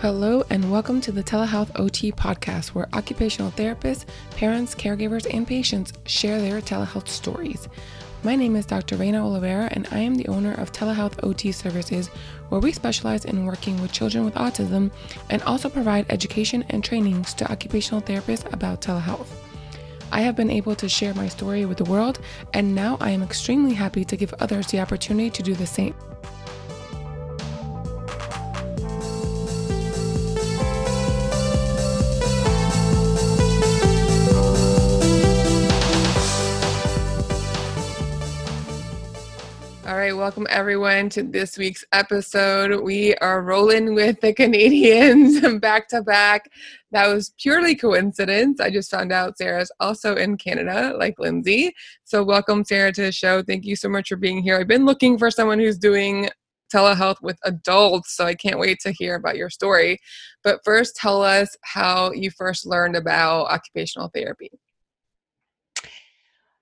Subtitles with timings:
[0.00, 5.92] Hello, and welcome to the Telehealth OT podcast, where occupational therapists, parents, caregivers, and patients
[6.06, 7.68] share their telehealth stories.
[8.22, 8.96] My name is Dr.
[8.96, 12.08] Reina Oliveira, and I am the owner of Telehealth OT Services,
[12.48, 14.90] where we specialize in working with children with autism
[15.28, 19.28] and also provide education and trainings to occupational therapists about telehealth.
[20.12, 22.20] I have been able to share my story with the world,
[22.54, 25.94] and now I am extremely happy to give others the opportunity to do the same.
[40.10, 42.82] Right, welcome everyone to this week's episode.
[42.82, 46.50] We are rolling with the Canadians back to back.
[46.90, 48.58] That was purely coincidence.
[48.58, 51.72] I just found out Sarah's also in Canada, like Lindsay.
[52.02, 53.44] So, welcome, Sarah, to the show.
[53.44, 54.58] Thank you so much for being here.
[54.58, 56.28] I've been looking for someone who's doing
[56.74, 60.00] telehealth with adults, so I can't wait to hear about your story.
[60.42, 64.50] But first, tell us how you first learned about occupational therapy.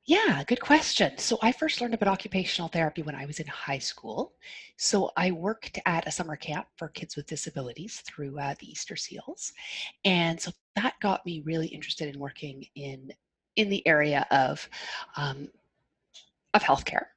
[0.08, 1.18] Yeah, good question.
[1.18, 4.32] So I first learned about occupational therapy when I was in high school.
[4.78, 8.96] So I worked at a summer camp for kids with disabilities through uh, the Easter
[8.96, 9.52] Seals,
[10.06, 13.12] and so that got me really interested in working in
[13.56, 14.66] in the area of
[15.18, 15.50] um,
[16.54, 17.08] of healthcare.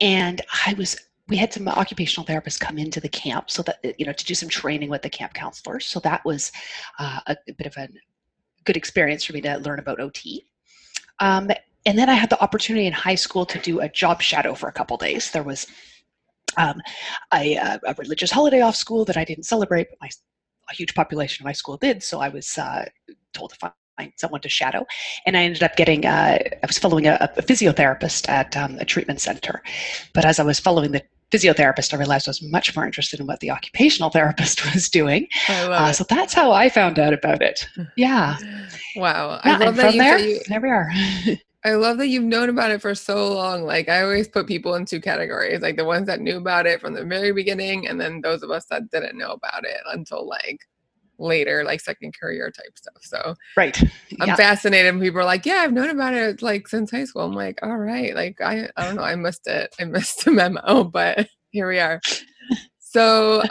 [0.00, 4.06] And I was we had some occupational therapists come into the camp so that you
[4.06, 5.86] know to do some training with the camp counselors.
[5.86, 6.52] So that was
[7.00, 7.88] uh, a, a, bit of a
[8.62, 10.44] good experience for me to learn about OT.
[11.18, 11.50] Um,
[11.88, 14.68] and then I had the opportunity in high school to do a job shadow for
[14.68, 15.30] a couple days.
[15.30, 15.66] There was
[16.58, 16.82] um,
[17.32, 20.10] a, uh, a, religious holiday off school that I didn't celebrate, but my,
[20.70, 22.02] a huge population of my school did.
[22.02, 22.84] So I was uh,
[23.32, 24.84] told to find someone to shadow.
[25.24, 28.84] And I ended up getting, uh, I was following a, a physiotherapist at um, a
[28.84, 29.62] treatment center.
[30.12, 33.26] But as I was following the physiotherapist, I realized I was much more interested in
[33.26, 35.26] what the occupational therapist was doing.
[35.48, 37.66] Uh, so that's how I found out about it.
[37.96, 38.36] Yeah.
[38.94, 39.40] Wow.
[39.42, 40.92] I love that you, there, you, there we are.
[41.64, 43.64] I love that you've known about it for so long.
[43.64, 46.80] Like I always put people in two categories, like the ones that knew about it
[46.80, 50.26] from the very beginning, and then those of us that didn't know about it until
[50.26, 50.60] like
[51.18, 53.02] later, like second career type stuff.
[53.02, 53.80] So right,
[54.20, 54.36] I'm yeah.
[54.36, 54.94] fascinated.
[54.94, 57.58] When people are like, "Yeah, I've known about it like since high school." I'm like,
[57.62, 59.74] "All right, like I, I don't know, I missed it.
[59.80, 62.00] I missed the memo, but here we are."
[62.98, 63.42] So,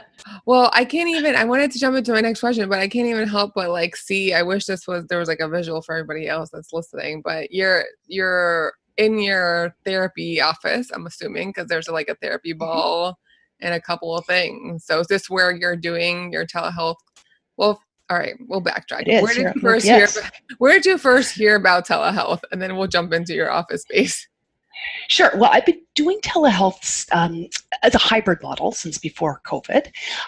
[0.45, 1.35] well, I can't even.
[1.35, 3.95] I wanted to jump into my next question, but I can't even help but like
[3.95, 4.33] see.
[4.33, 7.21] I wish this was there was like a visual for everybody else that's listening.
[7.23, 10.89] But you're you're in your therapy office.
[10.93, 12.59] I'm assuming because there's like a therapy mm-hmm.
[12.59, 13.65] ball mm-hmm.
[13.67, 14.85] and a couple of things.
[14.85, 16.97] So is this where you're doing your telehealth?
[17.55, 19.07] Well, all right, we'll backtrack.
[19.21, 20.19] Where did you first yes.
[20.19, 20.29] hear?
[20.57, 22.41] Where did you first hear about telehealth?
[22.51, 24.27] And then we'll jump into your office space.
[25.07, 25.31] Sure.
[25.35, 27.47] Well, I've been doing telehealth um,
[27.83, 29.87] as a hybrid model since before COVID,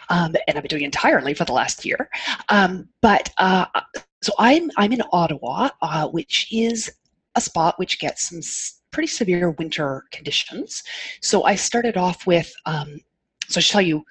[0.10, 2.10] um, and I've been doing entirely for the last year.
[2.50, 3.66] Um, but uh,
[4.22, 6.92] so I'm I'm in Ottawa, uh, which is
[7.36, 8.42] a spot which gets some
[8.92, 10.84] pretty severe winter conditions.
[11.22, 12.52] So I started off with.
[12.66, 13.00] Um,
[13.48, 14.04] so I should tell you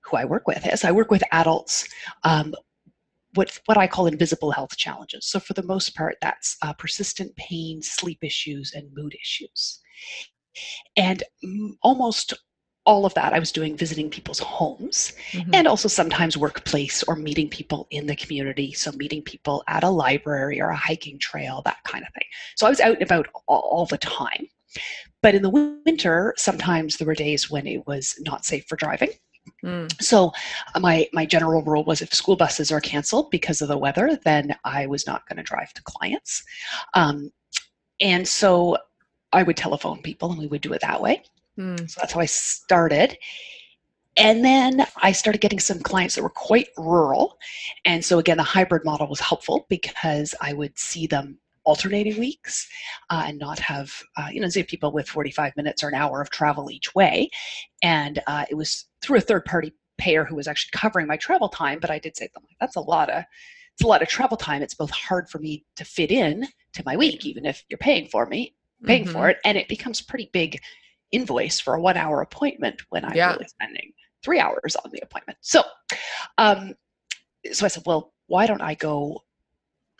[0.00, 1.86] who I work with is I work with adults
[2.24, 2.54] um,
[3.38, 5.26] what what I call invisible health challenges.
[5.26, 9.80] So for the most part, that's uh, persistent pain, sleep issues, and mood issues.
[10.96, 11.22] And
[11.82, 12.34] almost
[12.84, 15.54] all of that I was doing visiting people's homes mm-hmm.
[15.54, 18.72] and also sometimes workplace or meeting people in the community.
[18.72, 22.26] So, meeting people at a library or a hiking trail, that kind of thing.
[22.56, 24.48] So, I was out and about all, all the time.
[25.22, 29.10] But in the winter, sometimes there were days when it was not safe for driving.
[29.64, 30.02] Mm.
[30.02, 30.32] So
[30.74, 34.18] uh, my my general rule was if school buses are canceled because of the weather,
[34.24, 36.44] then I was not going to drive to clients.
[36.94, 37.30] Um,
[38.00, 38.76] and so
[39.32, 41.22] I would telephone people, and we would do it that way.
[41.58, 41.88] Mm.
[41.88, 43.18] So that's how I started.
[44.16, 47.38] And then I started getting some clients that were quite rural.
[47.84, 52.68] And so, again, the hybrid model was helpful because I would see them alternating weeks
[53.10, 56.30] uh, and not have, uh, you know, people with 45 minutes or an hour of
[56.30, 57.30] travel each way.
[57.82, 61.48] And uh, it was through a third party payer who was actually covering my travel
[61.48, 61.78] time.
[61.80, 63.24] But I did say to them, that's a lot of,
[63.74, 64.62] it's a lot of travel time.
[64.62, 68.06] It's both hard for me to fit in to my week, even if you're paying
[68.08, 68.54] for me,
[68.84, 69.12] paying mm-hmm.
[69.12, 69.38] for it.
[69.44, 70.60] And it becomes pretty big
[71.12, 73.32] invoice for a one hour appointment when I'm yeah.
[73.32, 73.92] really spending
[74.22, 75.38] three hours on the appointment.
[75.40, 75.62] So,
[76.38, 76.74] um,
[77.52, 79.22] so I said, well, why don't I go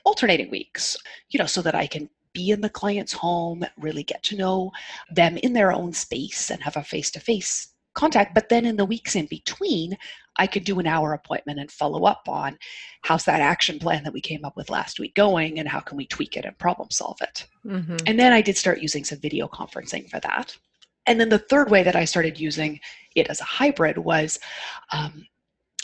[0.04, 0.96] alternating weeks,
[1.30, 4.70] you know, so that I can be in the client's home, really get to know
[5.10, 7.68] them in their own space and have a face to face
[7.98, 8.34] contact.
[8.34, 9.96] But then in the weeks in between,
[10.36, 12.56] I could do an hour appointment and follow up on
[13.02, 15.96] how's that action plan that we came up with last week going and how can
[15.96, 17.46] we tweak it and problem solve it.
[17.66, 17.96] Mm-hmm.
[18.06, 20.56] And then I did start using some video conferencing for that.
[21.06, 22.78] And then the third way that I started using
[23.16, 24.38] it as a hybrid was
[24.92, 25.26] um,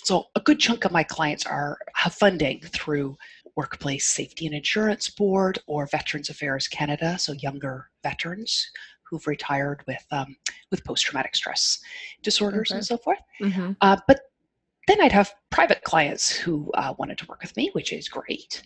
[0.04, 3.16] so a good chunk of my clients are have funding through
[3.56, 8.70] Workplace Safety and Insurance Board or Veterans Affairs Canada, so younger veterans
[9.08, 10.36] who've retired with um,
[10.70, 11.80] with post traumatic stress
[12.22, 12.78] disorders Okay.
[12.78, 13.18] and so forth.
[13.40, 14.20] hmm Uh, but
[14.86, 18.62] then I'd have private clients who uh, wanted to work with me, which is great.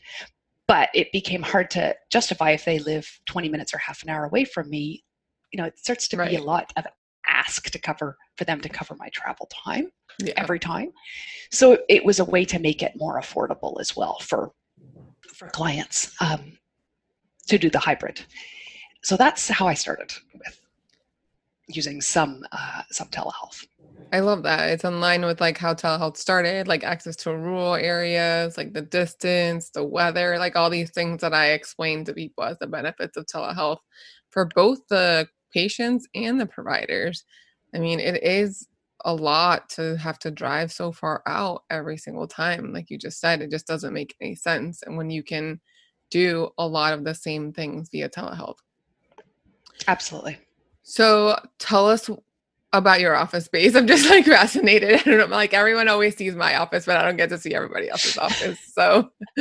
[0.67, 4.25] But it became hard to justify if they live 20 minutes or half an hour
[4.25, 5.05] away from me.
[5.53, 6.87] You know, it starts to be a lot of
[7.27, 10.35] ask to cover for them to cover my travel time Yeah.
[10.37, 10.93] every time.
[11.51, 14.53] So it was a way to make it more affordable as well for
[15.35, 16.59] for clients um,
[17.47, 18.25] to do the hybrid.
[19.03, 20.61] So that's how I started with
[21.69, 23.65] using some uh, some telehealth.
[24.13, 24.71] I love that.
[24.71, 28.81] It's in line with like how telehealth started, like access to rural areas, like the
[28.83, 33.17] distance, the weather, like all these things that I explained to people as the benefits
[33.19, 33.79] of telehealth
[34.31, 37.25] for both the patients and the providers.
[37.75, 38.67] I mean, it is
[39.05, 42.73] a lot to have to drive so far out every single time.
[42.73, 44.83] Like you just said, it just doesn't make any sense.
[44.83, 45.61] And when you can
[46.11, 48.57] do a lot of the same things via telehealth.
[49.89, 50.39] Absolutely.
[50.83, 52.09] So tell us
[52.75, 53.75] about your office space.
[53.75, 55.01] I'm just like fascinated.
[55.01, 57.55] I don't know, like everyone always sees my office, but I don't get to see
[57.55, 58.59] everybody else's office.
[58.75, 59.11] So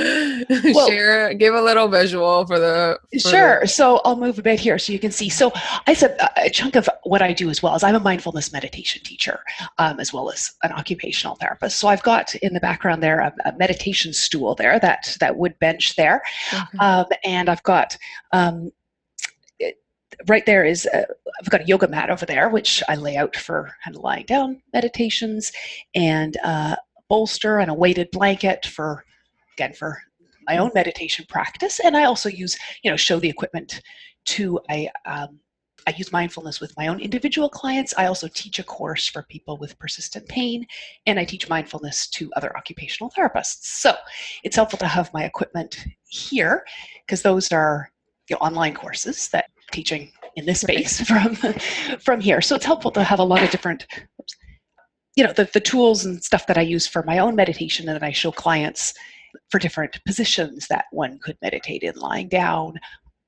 [0.88, 3.66] share, give a little visual for the for the- Sure.
[3.66, 5.28] So I'll move a bit here so you can see.
[5.28, 5.52] So
[5.88, 8.54] I said uh, a chunk of what I do as well is I'm a mindfulness
[8.54, 9.42] meditation teacher
[9.78, 11.80] um, as well as an occupational therapist.
[11.80, 15.60] So I've got in the background there a, a meditation stool there, that that wood
[15.60, 16.22] bench there,
[16.54, 16.78] Okay.
[16.80, 17.98] um, and I've got
[18.32, 18.72] um,
[20.28, 21.04] right there is uh,
[21.40, 24.26] I've got a yoga mat over there, which I lay out for kind of lying
[24.26, 25.52] down meditations,
[25.96, 29.06] and uh, a bolster and a weighted blanket for
[29.54, 30.02] again for
[30.48, 31.80] my own meditation practice.
[31.80, 33.82] And I also use you know show the equipment
[34.26, 34.90] to I.
[35.06, 35.40] Um,
[35.86, 37.94] I use mindfulness with my own individual clients.
[37.98, 40.66] I also teach a course for people with persistent pain,
[41.06, 43.60] and I teach mindfulness to other occupational therapists.
[43.62, 43.94] So
[44.44, 46.66] it's helpful to have my equipment here
[47.06, 47.90] because those are
[48.30, 51.36] you know, online courses that teaching in this space from
[52.00, 52.42] from here.
[52.42, 53.86] So it's helpful to have a lot of different,
[55.16, 57.96] you know, the, the tools and stuff that I use for my own meditation, and
[57.96, 58.94] then I show clients
[59.50, 62.80] for different positions that one could meditate in, lying down.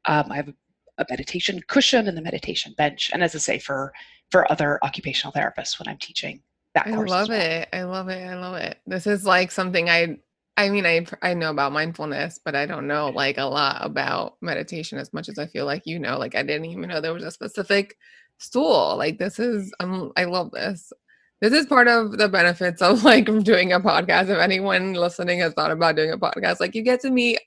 [0.06, 0.50] Um, I have
[0.98, 3.94] a, meditation cushion and the meditation bench, and as I say, for
[4.32, 6.42] for other occupational therapists when I'm teaching
[6.76, 7.32] that I love well.
[7.32, 7.70] it.
[7.74, 8.24] I love it.
[8.24, 8.78] I love it.
[8.86, 10.18] This is like something I
[10.60, 14.36] I mean I I know about mindfulness, but I don't know like a lot about
[14.42, 16.18] meditation as much as I feel like you know.
[16.20, 17.98] Like I didn't even know there was a specific
[18.40, 18.98] stool.
[18.98, 20.92] Like this is um I love this.
[21.40, 24.24] This is part of the benefits of like doing a podcast.
[24.30, 27.40] If anyone listening has thought about doing a podcast, like you get to meet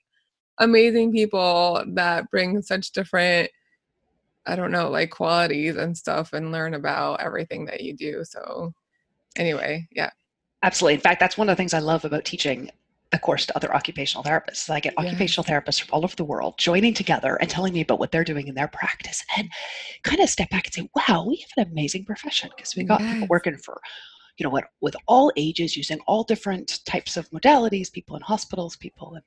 [0.59, 3.51] amazing people that bring such different
[4.45, 8.23] I don't know, like qualities and stuff and learn about everything that you do.
[8.25, 8.73] So
[9.37, 10.11] anyway, yeah.
[10.63, 10.95] Absolutely.
[10.95, 12.71] In fact, that's one of the things I love about teaching
[13.13, 14.69] the course to other occupational therapists.
[14.69, 15.05] I get Yes.
[15.05, 18.23] occupational therapists from all over the world joining together and telling me about what they're
[18.23, 19.49] doing in their practice and
[20.03, 22.99] kind of step back and say, wow, we have an amazing profession because we got
[22.99, 23.79] people working for,
[24.37, 28.75] you know, what with all ages, using all different types of modalities, people in hospitals,
[28.75, 29.21] people in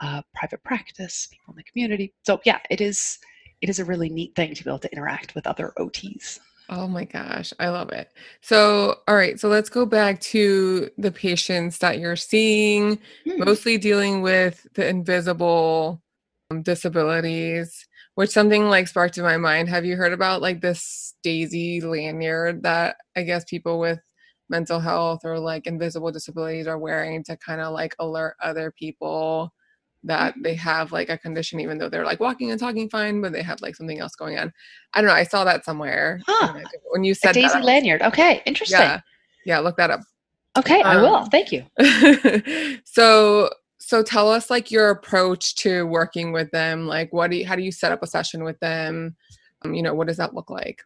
[0.00, 2.14] uh, private practice, people in the community.
[2.24, 3.18] So yeah, it is
[3.60, 6.38] it is a really neat thing to be able to interact with other OTs.
[6.70, 8.12] Oh my gosh, I love it.
[8.42, 13.38] So, all right, so let's go back to the patients that you're seeing, Hmm.
[13.44, 16.02] mostly dealing with the invisible
[16.50, 19.68] um, disabilities, which something like sparked in my mind.
[19.70, 24.00] Have you heard about like this Daisy lanyard that I guess people with
[24.50, 29.52] mental health or like invisible disabilities are wearing to kind of like alert other people
[30.08, 33.32] that they have like a condition even though they're like walking and talking fine but
[33.32, 34.52] they have like something else going on
[34.94, 36.54] i don't know i saw that somewhere Huh.
[36.90, 38.02] when you A said Daisy that, lanyard.
[38.02, 38.80] Okay, interesting.
[38.80, 39.00] yeah
[39.46, 40.00] yeah look that up
[40.56, 41.14] Okay, I will.
[41.16, 41.62] Um, Thank you.
[42.84, 43.48] so
[43.78, 47.54] so tell us like your approach to working with them like what do you how
[47.54, 49.14] do you set up a session with them
[49.62, 50.82] um, you know what does that look like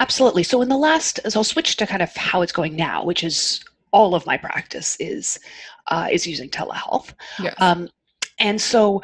[0.00, 0.42] Absolutely.
[0.42, 3.22] So in the last, so I'll switch to kind of how it's going now, which
[3.22, 3.62] is
[3.92, 5.38] all of my practice is
[5.88, 7.12] uh, is using telehealth.
[7.38, 7.88] yes Um,
[8.42, 9.00] and so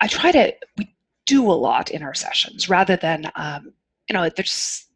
[0.00, 0.92] I try to we
[1.26, 3.72] do a lot in our sessions rather than um,
[4.08, 4.86] you know there's.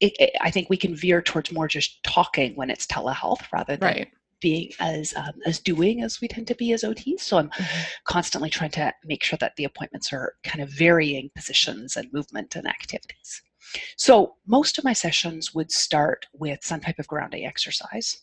[0.00, 3.76] It, it, I think we can veer towards more just talking when it's telehealth rather
[3.76, 4.08] than right
[4.40, 7.20] being as um, as doing as we tend to be as OTs.
[7.20, 7.86] So I'm Mhm.
[8.04, 12.56] constantly trying to make sure that the appointments are kind of varying positions and movement
[12.56, 13.42] and activities.
[13.96, 18.18] So most of my sessions would start with some type of grounding exercise.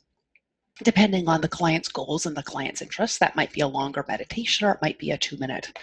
[0.82, 4.68] Depending on the client's goals and the client's interests, that might be a longer meditation
[4.68, 5.78] or it might be a two minute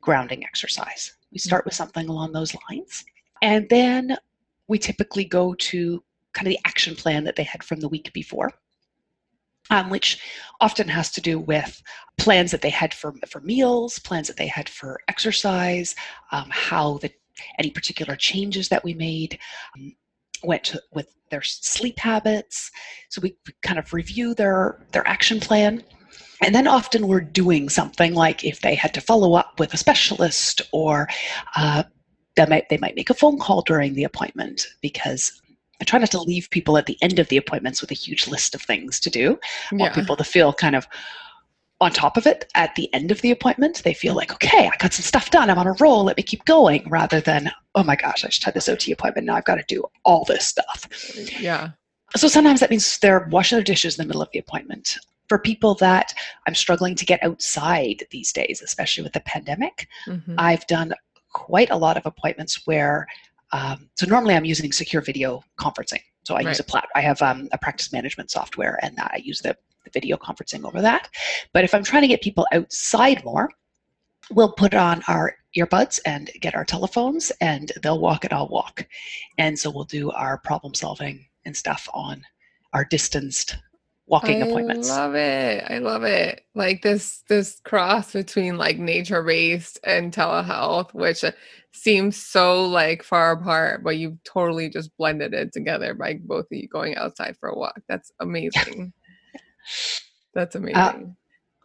[0.00, 1.16] grounding exercise.
[1.32, 3.04] We start with something along those lines.
[3.42, 4.16] And then
[4.68, 8.12] we typically go to kind of the action plan that they had from the week
[8.12, 8.52] before.
[9.70, 10.20] um, which
[10.60, 11.82] often has to do with
[12.18, 15.94] plans that they had for, for meals, plans that they had for exercise,
[16.32, 17.10] um, how the,
[17.58, 19.38] any particular changes that we made
[19.76, 19.94] um,
[20.46, 22.70] went to, with their sleep habits.
[23.08, 25.82] So we, kind of review their, their action plan.
[26.42, 29.78] And then often we're doing something like if they had to follow up with a
[29.78, 31.08] specialist or
[31.56, 31.84] uh,
[32.36, 35.40] they might, they might make a phone call during the appointment because
[35.80, 38.28] I try not to leave people at the end of the appointments with a huge
[38.28, 39.38] list of things to do.
[39.72, 40.86] I want people to feel kind of
[41.84, 43.82] on top of it at the end of the appointment.
[43.84, 45.50] They feel like, okay, I got some stuff done.
[45.50, 46.04] I'm on a roll.
[46.04, 49.26] Let me keep going rather than, oh my gosh, I just had this OT appointment.
[49.26, 50.88] Now I've got to do all this stuff.
[51.40, 51.70] Yeah.
[52.16, 54.96] So sometimes that means they're washing their dishes in the middle of the appointment.
[55.28, 56.14] For people that
[56.46, 60.34] I'm struggling to get outside these days, especially with the pandemic, mm-hmm.
[60.38, 60.94] I've done
[61.32, 63.06] quite a lot of appointments where
[63.54, 66.00] um, so normally I'm using secure video conferencing.
[66.24, 66.48] So I right.
[66.48, 66.88] use a plat.
[66.96, 70.82] I have um, a practice management software, and I use the, the video conferencing over
[70.82, 71.08] that.
[71.54, 73.48] But if I'm trying to get people outside more,
[74.30, 78.86] we'll put on our earbuds and get our telephones, and they'll walk and I'll walk.
[79.38, 82.22] And so we'll do our problem solving and stuff on
[82.74, 83.56] our distanced
[84.06, 84.90] walking I appointments.
[84.90, 85.64] I love it.
[85.68, 86.42] I love it.
[86.54, 91.24] Like this this cross between like nature based and telehealth, which
[91.72, 96.52] seems so like far apart, but you've totally just blended it together by both of
[96.52, 97.80] you going outside for a walk.
[97.88, 98.92] That's amazing.
[100.34, 101.16] That's uh, amazing.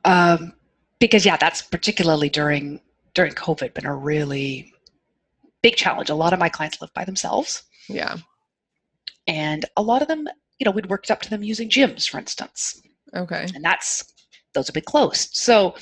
[0.05, 0.53] Uh, um,
[0.99, 2.79] because yeah, that's particularly during
[3.13, 4.73] during COVID been a really
[5.61, 6.09] big challenge.
[6.09, 7.63] A lot of my clients live by themselves.
[7.87, 8.17] Yeah.
[9.27, 10.27] And a lot of them
[10.59, 12.81] you know, we'd worked up to them using gyms, for instance.
[13.15, 13.47] Okay.
[13.55, 14.13] And that's
[14.53, 15.35] those have been closed.
[15.35, 15.75] So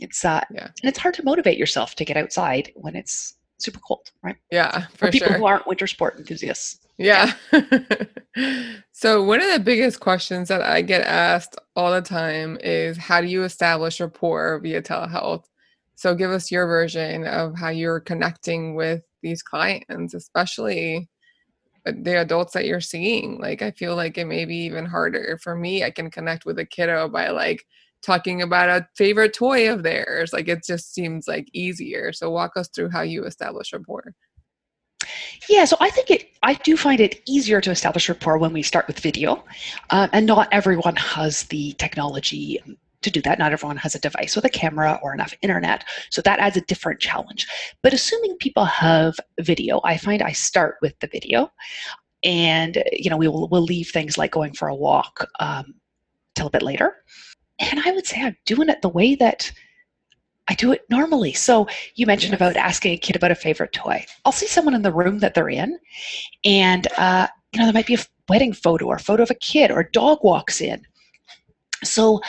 [0.00, 0.66] it's uh yeah.
[0.66, 4.36] and it's hard to motivate yourself to get outside when it's super cold, right?
[4.50, 5.38] Yeah, for, for people sure.
[5.38, 6.80] who aren't winter sport enthusiasts.
[6.98, 7.32] Yeah.
[8.92, 13.20] so one of the biggest questions that I get asked all the time is how
[13.20, 15.44] do you establish rapport via telehealth?
[15.96, 21.08] So give us your version of how you're connecting with these clients, especially
[21.86, 25.38] uh, the adults that you're seeing like i feel like it may be even harder
[25.42, 27.66] for me i can connect with a kiddo by like
[28.04, 32.56] talking about a favorite toy of theirs like it just seems like easier so walk
[32.56, 34.14] us through how you establish rapport
[35.48, 36.30] yeah, so I think it.
[36.42, 39.44] I do find it easier to establish rapport when we start with video,
[39.90, 42.58] um, and not everyone has the technology
[43.04, 43.38] to do that.
[43.38, 45.84] Not everyone has a device with a camera or enough internet.
[46.10, 47.46] So that adds a different challenge.
[47.82, 51.52] But assuming people have video, I find I start with the video.
[52.24, 55.74] And, you know, we will we'll leave things like going for a walk um,
[56.34, 56.96] till a bit later.
[57.58, 59.52] And I would say I'm doing it the way that
[60.48, 61.32] I do it normally.
[61.32, 62.38] So you mentioned yes.
[62.38, 64.04] about asking a kid about a favorite toy.
[64.24, 65.78] I'll see someone in the room that they're in,
[66.44, 69.36] and uh, you know there might be a wedding photo or a photo of a
[69.36, 70.84] kid or a dog walks in,
[71.84, 72.20] so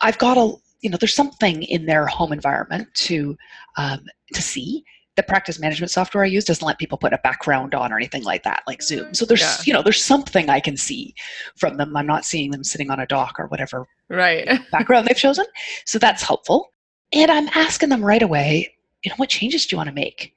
[0.00, 3.36] I've got a, you know, there's something in their home environment to
[3.76, 4.84] um, to see.
[5.16, 8.24] The practice management software I use doesn't let people put a background on or anything
[8.24, 9.12] like that, like Zoom.
[9.12, 9.56] So there's, yeah.
[9.66, 11.14] you know, there's something I can see
[11.56, 11.96] from them.
[11.96, 15.44] I'm not seeing them sitting on a dock or whatever right background they've chosen.
[15.84, 16.72] So that's helpful.
[17.12, 20.32] And I'm asking them right away, you know, what changes do you want to make?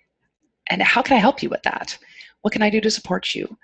[0.69, 1.97] And how can I help you with that?
[2.41, 3.57] What can I do to support you?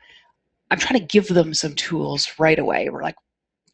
[0.69, 2.89] I'm trying to give them some tools right away.
[2.89, 3.15] We're like,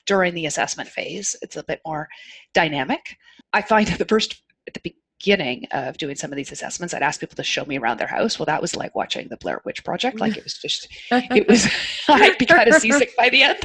[0.07, 1.35] during the assessment phase.
[1.43, 2.07] It's a bit more
[2.53, 3.17] dynamic.
[3.53, 7.01] I find at the first, at the beginning of doing some of these assessments, I'd
[7.01, 8.37] ask people to show me around their house.
[8.37, 10.19] Well, that was like watching the Blair Witch Project.
[10.19, 11.67] Like it was just, it was,
[12.07, 13.59] I'd be kind of seasick by the end.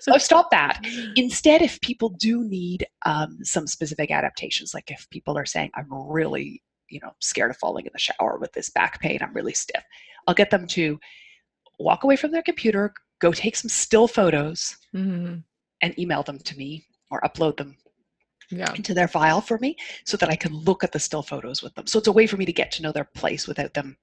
[0.00, 0.84] So I've stopped that.
[1.16, 5.86] Instead, if people do need um, some specific adaptations, like if people are saying, I'm
[5.90, 9.54] really, you know, scared of falling in the shower with this back pain, I'm really
[9.54, 9.82] stiff,
[10.26, 10.98] I'll get them to
[11.78, 14.76] walk away from their computer, go take some still photos.
[14.94, 15.36] Mm-hmm
[15.84, 17.76] and email them to me or upload them
[18.56, 18.72] yeah.
[18.74, 21.74] into their file for me so that I can look at the still photos with
[21.74, 21.86] them.
[21.86, 23.96] So it's a way for me to get to know their place without them,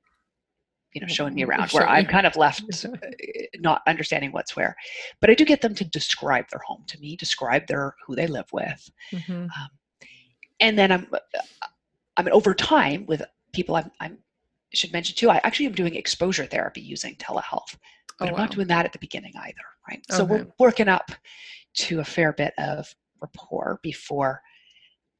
[0.94, 2.90] you know, showing me around where I'm kind of left uh,
[3.60, 4.76] not understanding what's where.
[5.20, 8.28] But I do get them to describe their home to me, describe their who they
[8.28, 8.90] live with.
[9.12, 9.44] Mm-hmm.
[9.44, 9.70] Um,
[10.60, 11.08] and then I'm,
[12.18, 14.18] I mean, over time with people I'm, I'm
[14.74, 17.76] should mention too, I actually am doing exposure therapy using telehealth,
[18.18, 18.40] but oh, I'm wow.
[18.40, 19.56] not doing that at the beginning either,
[19.90, 20.04] right?
[20.10, 20.18] Okay.
[20.18, 21.12] So we're working up
[21.74, 24.42] to a fair bit of rapport before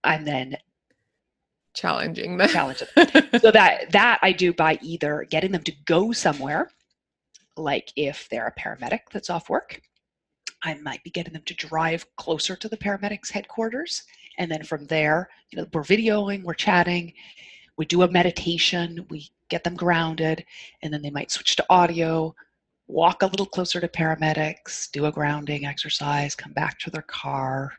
[0.04, 0.58] I'm then
[1.74, 2.50] challenging them.
[2.50, 2.88] Challenging
[3.40, 6.72] so that that I do by either getting them to go somewhere,
[7.58, 9.82] like if they're a paramedic that's off work,
[10.64, 14.04] I might be getting them to drive closer to the paramedics headquarters.
[14.38, 17.14] And then from there, you know, we're videoing, we're chatting,
[17.78, 20.46] we do a meditation, we get them grounded,
[20.82, 22.34] and then they might switch to audio,
[22.88, 27.74] walk a little closer to paramedics, do a grounding exercise, come back to their car,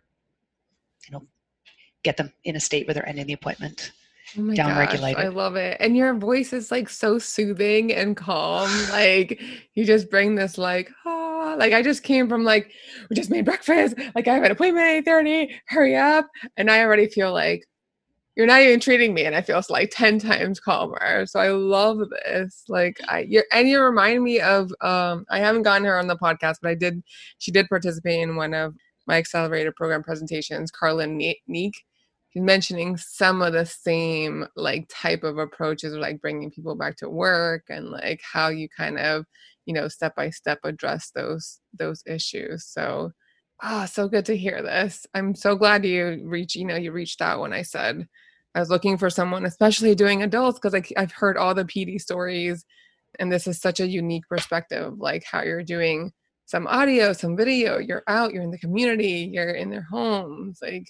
[2.02, 3.92] get them in a state where they're ending the appointment.
[4.36, 5.22] Oh my down regulated.
[5.22, 5.76] I love it.
[5.80, 8.70] And your voice is like so soothing and calm.
[8.90, 9.40] Like
[9.74, 12.72] you just bring this like, ah, like I just came from like,
[13.10, 13.96] we just made breakfast.
[14.14, 15.48] Like I have an appointment at 8:30.
[15.66, 16.28] Hurry up.
[16.56, 17.64] And I already feel like
[18.34, 19.26] you're not even treating me.
[19.26, 21.26] And I feel like 10 times calmer.
[21.26, 22.64] So I love this.
[22.68, 26.16] Like I you're and you remind me of um I haven't gotten her on the
[26.16, 27.02] podcast, but I did
[27.38, 28.74] she did participate in one of
[29.06, 31.74] my accelerated program presentations, Carlin Neek
[32.32, 37.08] he's mentioning some of the same like type of approaches like bringing people back to
[37.08, 39.24] work and like how you kind of
[39.66, 42.66] you know step by step address those those issues.
[42.66, 43.12] So
[43.62, 45.06] ah oh, so good to hear this.
[45.14, 48.06] I'm so glad you reach you know you reached out when i said
[48.54, 52.00] i was looking for someone especially doing adults because like i've heard all the pd
[52.00, 52.64] stories
[53.18, 56.12] and this is such a unique perspective like how you're doing
[56.46, 60.86] some audio some video you're out you're in the community you're in their homes like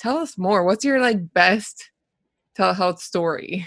[0.00, 0.64] tell us more.
[0.64, 1.90] What's your like best
[2.58, 3.66] telehealth story?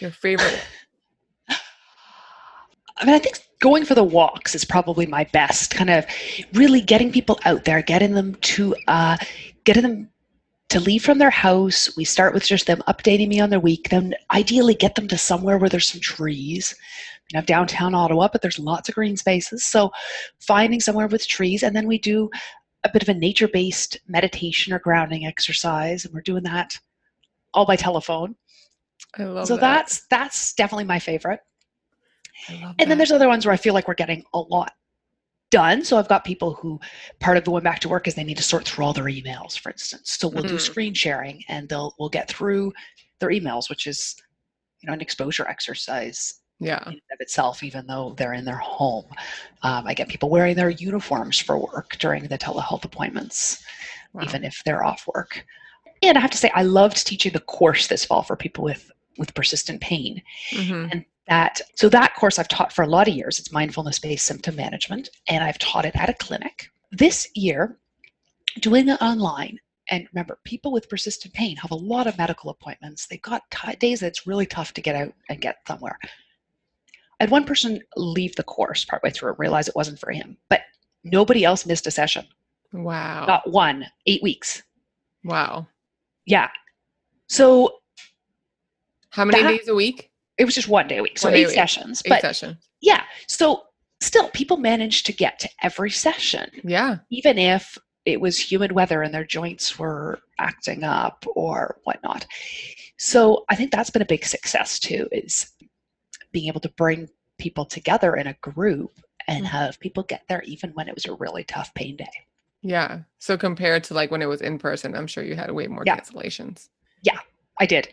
[0.00, 0.60] Your favorite?
[1.48, 5.74] I mean, I think going for the walks is probably my best.
[5.74, 6.06] Kind of
[6.52, 9.16] really getting people out there, getting them to uh,
[9.64, 10.10] getting them
[10.68, 11.96] to leave from their house.
[11.96, 13.88] We start with just them updating me on their week.
[13.88, 16.74] Then ideally get them to somewhere where there's some trees.
[17.32, 19.64] Know, downtown Ottawa, but there's lots of green spaces.
[19.64, 19.90] So
[20.40, 22.30] finding somewhere with trees, and then we do
[22.84, 26.78] a bit of a nature based meditation or grounding exercise, and we're doing that
[27.52, 28.36] all by telephone.
[29.18, 29.60] I love so that.
[29.60, 31.40] that's that's definitely my favorite.
[32.48, 34.72] I love And then there's other ones where I feel like we're getting a lot
[35.50, 35.84] done.
[35.84, 36.80] So I've got people who
[37.20, 39.58] part of going back to work is they need to sort through all their emails,
[39.58, 40.16] for instance.
[40.18, 40.60] So we'll do Mhm.
[40.60, 42.72] screen sharing and they'll we'll get through
[43.20, 44.16] their emails, which is
[44.80, 46.82] you know an exposure exercise yeah.
[46.86, 49.06] in and of itself, even though they're in their home.
[49.62, 53.62] Um, I get people wearing their uniforms for work during the telehealth appointments,
[54.12, 54.22] Wow.
[54.24, 55.44] even if they're off work.
[56.02, 58.90] And I have to say, I loved teaching the course this fall for people with
[59.16, 60.20] with persistent pain.
[60.50, 60.90] Mhm.
[60.92, 63.38] And that so that course I've taught for a lot of years.
[63.38, 66.68] It's mindfulness based symptom management, and I've taught it at a clinic.
[66.90, 67.78] This year,
[68.60, 69.58] doing it online.
[69.90, 73.06] And remember, people with persistent pain have a lot of medical appointments.
[73.06, 75.98] They've got t- days that's really tough to get out and get somewhere.
[77.24, 80.60] Had one person leave the course partway through and realize it wasn't for him, but
[81.04, 82.26] nobody else missed a session.
[82.70, 83.24] Wow.
[83.24, 84.62] Not one, eight weeks.
[85.24, 85.66] Wow.
[86.26, 86.50] Yeah.
[87.30, 87.76] So
[89.08, 90.10] How many That- days a week?
[90.36, 91.54] it was just one day a week, so eight week.
[91.54, 92.02] sessions.
[92.04, 92.56] Eight But sessions.
[92.82, 93.62] yeah, so
[94.02, 96.96] still, people managed to get to every session, Yeah.
[97.10, 102.26] even if it was humid weather and their joints were acting up or whatnot.
[102.98, 105.50] So I think that's been a big success too, is
[106.34, 109.48] being able to bring people together in a group and Mhm.
[109.48, 112.10] have people get there even when it was a really tough pain day.
[112.60, 113.02] Yeah.
[113.18, 115.84] So compared to like when it was in person, I'm sure you had way more
[115.86, 115.96] Yeah.
[115.96, 116.68] cancellations.
[117.02, 117.18] Yeah,
[117.58, 117.88] I did.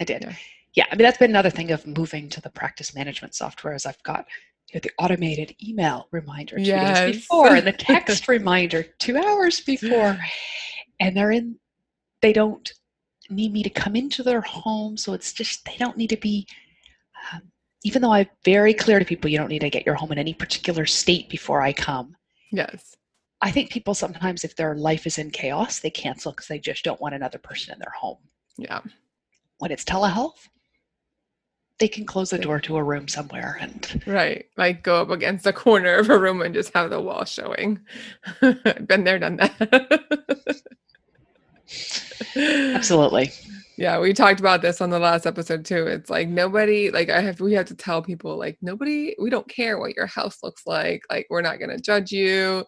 [0.00, 0.22] I did.
[0.22, 0.34] Yeah.
[0.74, 0.86] Yeah.
[0.90, 4.02] I mean, that's been another thing of moving to the practice management software is I've
[4.02, 4.26] got
[4.70, 7.04] you know, the automated email reminder two Yes.
[7.04, 10.18] days before and the text reminder two hours before.
[11.00, 11.58] And they're in,
[12.22, 12.72] they don't
[13.30, 14.96] need me to come into their home.
[14.96, 16.46] So it's just, they don't need to be,
[17.32, 17.42] um,
[17.84, 20.18] even though I'm very clear to people, you don't need to get your home in
[20.18, 22.16] any particular state before I come.
[22.50, 22.96] Yes.
[23.42, 26.82] I think people sometimes, if their life is in chaos, they cancel because they just
[26.82, 28.18] don't want another person in their home
[28.56, 28.80] Yeah.
[29.58, 30.48] when it's telehealth,
[31.78, 34.46] they can close the door to a room somewhere and Right.
[34.56, 37.80] Like go up against the corner of a room and just have the wall showing.
[38.40, 40.62] Been there, done that.
[42.36, 43.30] absolutely.
[43.76, 45.86] Yeah, we talked about this on the last episode too.
[45.86, 49.48] It's like nobody like I have we have to tell people like nobody we don't
[49.48, 51.02] care what your house looks like.
[51.10, 52.64] Like we're not going to judge you.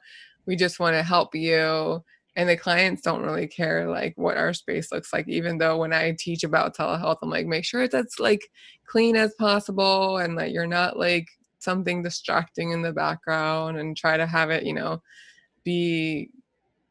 [0.46, 2.02] We just want to help you.
[2.34, 5.92] And the clients don't really care like what our space looks like even though when
[5.92, 8.42] I teach about telehealth I'm like make sure that's like
[8.86, 11.28] clean as possible and that you're not like
[11.60, 15.00] something distracting in the background and try to have it, you know,
[15.64, 16.30] be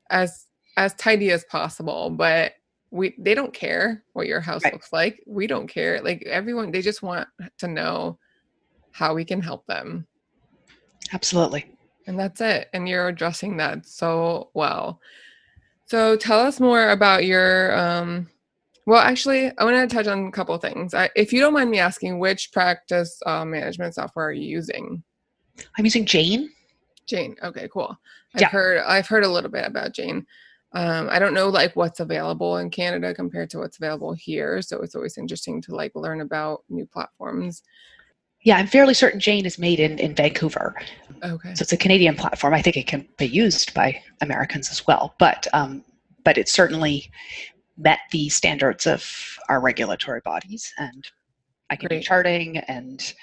[0.10, 0.45] as
[0.78, 2.54] as tidy as possible, but
[2.95, 4.73] we they don't care what your house Right.
[4.73, 5.21] looks like.
[5.27, 6.01] We don't care.
[6.01, 7.27] Like everyone they just want
[7.58, 8.17] to know
[8.91, 10.08] how we can help them.
[11.12, 11.65] Absolutely.
[12.08, 12.69] And that's it.
[12.73, 15.01] And you're addressing that so well.
[15.88, 18.29] So tell us more about your um
[18.86, 20.93] well actually I want to touch on a couple things.
[20.93, 25.03] I, if you don't mind me asking which practice uh, management software are you using?
[25.77, 26.49] I'm using Jane.
[27.08, 27.36] Jane.
[27.43, 27.97] Okay, cool.
[28.36, 28.49] I've Yeah.
[28.49, 30.25] heard I've heard a little bit about Jane.
[30.75, 34.81] Um, I don't know like what's available in Canada compared to what's available here, so
[34.81, 37.63] it's always interesting to like learn about new platforms.
[38.43, 40.75] Yeah, I'm fairly certain Jane is made in, in Vancouver.
[41.23, 41.55] Okay.
[41.55, 42.53] So it's a Canadian platform.
[42.53, 45.83] I think it can be used by Americans as well, but um,
[46.25, 47.09] but it certainly
[47.77, 49.03] met the standards of
[49.47, 51.07] our regulatory bodies, and
[51.69, 52.01] I can Great.
[52.01, 53.13] do charting and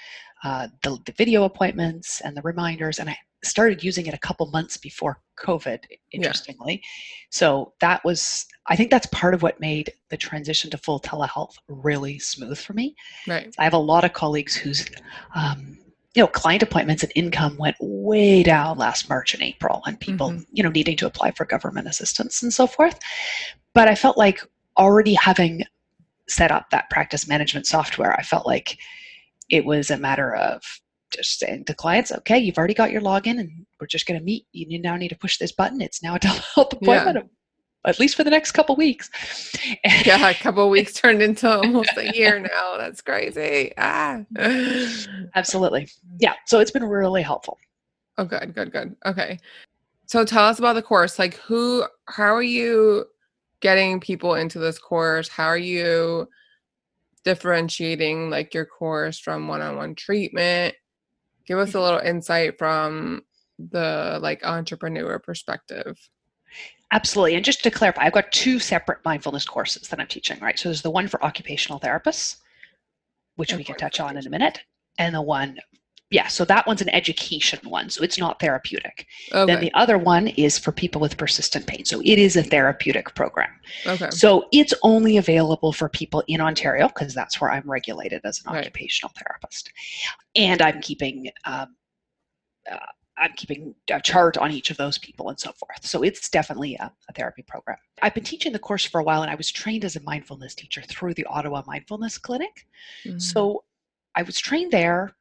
[0.43, 4.45] uh, the, the video appointments and the reminders, and I started using it a couple
[4.47, 5.79] months before COVID,
[6.11, 6.81] interestingly.
[7.29, 11.55] So that was, I think that's part of what made the transition to full telehealth
[11.67, 12.95] really smooth for me.
[13.27, 13.53] Right.
[13.59, 14.85] I have a lot of colleagues whose,
[15.35, 15.77] um,
[16.15, 20.29] you know, client appointments and income went way down last March and April, and people,
[20.29, 20.45] Mhm.
[20.51, 22.99] you know, needing to apply for government assistance and so forth.
[23.73, 24.39] But I felt like
[24.77, 25.63] already having
[26.29, 28.77] set up that practice management software, I felt like
[29.49, 30.81] it was a matter of
[31.13, 34.25] just saying to clients, okay, you've already got your login and we're just going to
[34.25, 34.45] meet.
[34.51, 35.81] You now need to push this button.
[35.81, 37.29] It's now a telehealth appointment,
[37.85, 39.09] at least for the next couple weeks.
[40.05, 42.77] Yeah, a couple of weeks turned into almost a year now.
[42.77, 43.71] That's crazy.
[43.77, 44.21] Ah.
[45.35, 45.89] Absolutely.
[46.19, 46.33] Yeah.
[46.45, 47.57] So it's been really helpful.
[48.17, 48.95] Oh, good, good, good.
[49.05, 49.39] Okay.
[50.05, 51.17] So tell us about the course.
[51.17, 53.05] Like, who, how are you
[53.61, 55.27] getting people into this course?
[55.27, 56.27] How are you
[57.23, 60.75] differentiating like your course from one on one treatment?
[61.45, 63.23] Give us a little insight from
[63.57, 65.97] the like entrepreneur perspective.
[66.91, 67.35] Absolutely.
[67.35, 70.57] And just to clarify, I've got two separate mindfulness courses that I'm teaching, right?
[70.59, 72.37] So there's the one for occupational therapists,
[73.35, 74.59] which we can touch on in a minute,
[74.99, 75.57] and the one,
[76.13, 77.89] yeah, so that one's an education one.
[77.89, 79.07] So it's not therapeutic.
[79.31, 81.85] Then the other one is for people with persistent pain.
[81.85, 83.49] So it is a therapeutic program.
[83.87, 84.11] Okay.
[84.11, 88.53] So it's only available for people in Ontario because that's where I'm regulated as an
[88.53, 88.59] Right.
[88.59, 89.71] occupational therapist,
[90.35, 91.75] and I'm keeping um,
[92.71, 92.77] uh,
[93.17, 95.83] I'm keeping a chart on each of those people and so forth.
[95.85, 97.77] So it's definitely a, a therapy program.
[98.03, 100.53] I've been teaching the course for a while, and I was trained as a mindfulness
[100.55, 102.67] teacher through the Ottawa Mindfulness Clinic.
[103.05, 103.19] Mhm.
[103.21, 103.63] So
[104.15, 105.15] I was trained there.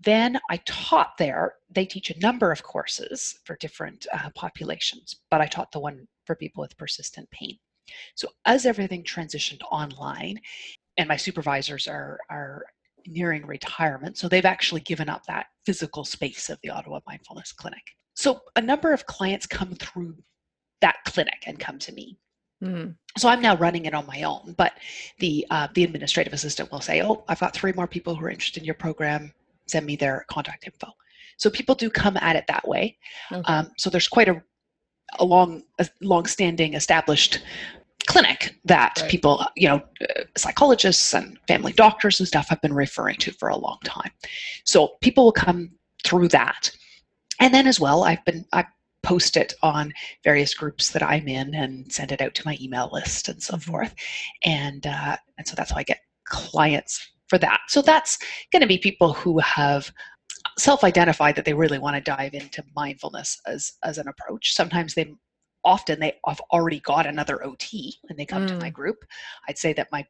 [0.00, 1.54] Then I taught there.
[1.70, 6.06] They teach a number of courses for different uh, populations, but I taught the one
[6.24, 7.58] for people with persistent pain.
[8.14, 10.40] So as everything transitioned online,
[10.98, 12.64] and my supervisors are are
[13.06, 17.82] nearing retirement, so they've actually given up that physical space of the Ottawa Mindfulness Clinic.
[18.14, 20.16] So a number of clients come through
[20.80, 22.18] that clinic and come to me
[22.62, 22.96] Mhm.
[23.16, 24.74] so I'm now running it on my own, but
[25.20, 28.30] the uh, the administrative assistant will say, "Oh, I've got three more people who are
[28.30, 29.32] interested in your program.
[29.70, 30.92] Send me their contact info."
[31.36, 32.98] So people do come at it that way.
[33.32, 33.42] Okay.
[33.52, 34.42] Um, so there's quite a
[35.18, 37.40] a long a long-standing established
[38.06, 39.10] clinic that Right.
[39.10, 43.48] people, you know, uh, psychologists and family doctors and stuff have been referring to for
[43.48, 44.10] a long time.
[44.64, 45.70] So people will come
[46.04, 46.70] through that,
[47.40, 48.64] and then as well, I've been I
[49.02, 49.92] post it on
[50.24, 53.54] various groups that I'm in and send it out to my email list and so
[53.54, 53.62] Mhm.
[53.62, 53.94] forth.
[54.44, 57.60] And uh, and so that's how I get clients for that.
[57.68, 58.18] So that's
[58.52, 59.92] going to be people who have
[60.58, 64.54] self-identified that they really want to dive into mindfulness as as an approach.
[64.54, 65.14] Sometimes they
[65.64, 68.74] often they have already got another OT when they come to my Mm.
[68.74, 69.04] group.
[69.48, 70.04] I'd say that my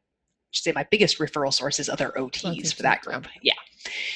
[0.51, 3.27] say my biggest referral source is other OTs for that group.
[3.43, 3.53] Yeah.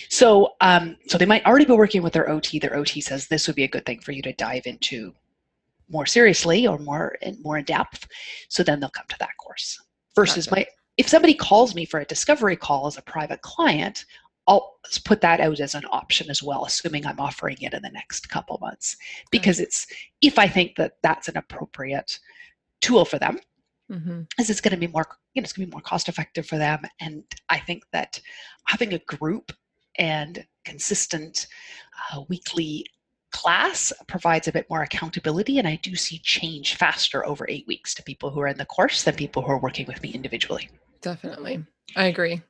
[0.10, 2.58] So um so they might already be working with their OT.
[2.60, 5.14] Their OT says this would be a good thing for you to dive into
[5.90, 8.08] more seriously or more in more in depth.
[8.50, 9.80] So then they'll come to that course.
[10.16, 10.62] Versus Gotcha.
[10.62, 10.66] my
[10.98, 14.06] if somebody calls me for a discovery call as a private client,
[14.48, 17.90] I'll put that out as an option as well, assuming I'm offering it in the
[17.90, 18.98] next couple months.
[19.32, 19.88] Because it's
[20.22, 22.20] if I think that that's an appropriate
[22.82, 23.40] tool for them,
[23.92, 24.28] Mhm.
[24.40, 26.48] is it's going to be more you know it's going to be more cost effective
[26.48, 28.20] for them and i think that
[28.66, 29.52] having a group
[30.00, 31.48] and consistent
[32.12, 32.86] uh, weekly
[33.34, 37.94] class provides a bit more accountability and i do see change faster over eight weeks
[37.94, 40.70] to people who are in the course than people who are working with me individually
[41.02, 41.62] Definitely.
[41.98, 42.42] I agree.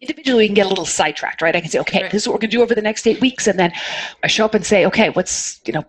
[0.00, 2.10] individually we can get a little sidetracked right i can say okay Right.
[2.10, 3.72] this is what we're going to do over the next eight weeks and then
[4.22, 5.84] i show up and say okay what's you know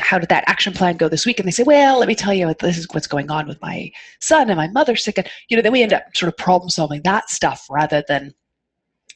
[0.00, 2.32] how did that action plan go this week and they say well let me tell
[2.32, 5.28] you what this is what's going on with my son and my mother's sick and
[5.50, 8.32] you know then we end up sort of problem solving that stuff rather than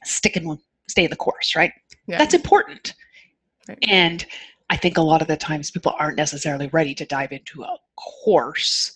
[0.05, 1.73] sticking with stay in the course right
[2.07, 2.19] Yeah.
[2.19, 2.95] that's important
[3.69, 3.79] Right.
[3.89, 4.27] and
[4.71, 7.77] i think a lot of the times people aren't necessarily ready to dive into a
[7.97, 8.93] course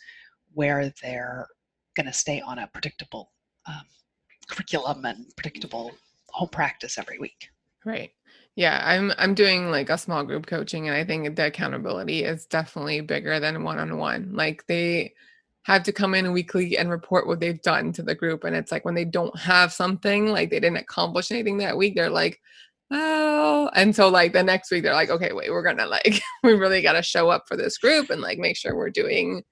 [0.54, 1.46] where they're
[1.94, 3.30] going to stay on a predictable
[3.66, 3.82] um,
[4.48, 5.92] curriculum and predictable
[6.28, 7.50] home practice every week
[7.84, 8.12] Right.
[8.56, 12.46] Yeah, I'm I'm doing like a small group coaching and I think the accountability is
[12.46, 14.34] definitely bigger than one-on-one.
[14.34, 15.14] Like they
[15.62, 18.72] have to come in weekly and report what they've done to the group and it's
[18.72, 22.40] like when they don't have something, like they didn't accomplish anything that week, they're like,
[22.90, 26.52] "Oh." And so like the next week they're like, "Okay, wait, we're to like we
[26.54, 29.42] really got to show up for this group and like make sure we're doing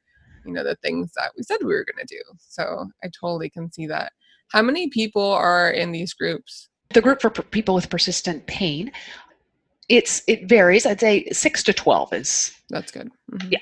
[0.47, 3.71] you know the things that we said we were to do." So I totally can
[3.73, 4.13] see that.
[4.51, 6.69] How many people are in these groups?
[6.95, 8.91] the group for per- people with persistent pain
[9.91, 10.87] it's it varies.
[10.87, 13.11] I'd say six to twelve is That's good.
[13.31, 13.53] Mhm.
[13.53, 13.59] Yeah.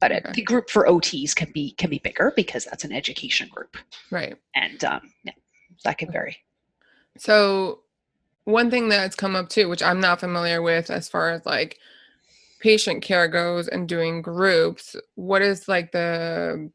[0.00, 0.32] but Okay.
[0.32, 3.76] the group for OTs can be can be bigger because that's an education group,
[4.10, 4.36] Right.
[4.54, 5.32] and um, yeah,
[5.84, 6.38] that can vary.
[7.18, 7.80] So,
[8.48, 11.78] one thing that's come up too, which I'm not familiar with as far as like
[12.60, 16.70] patient care goes and doing groups, what is like the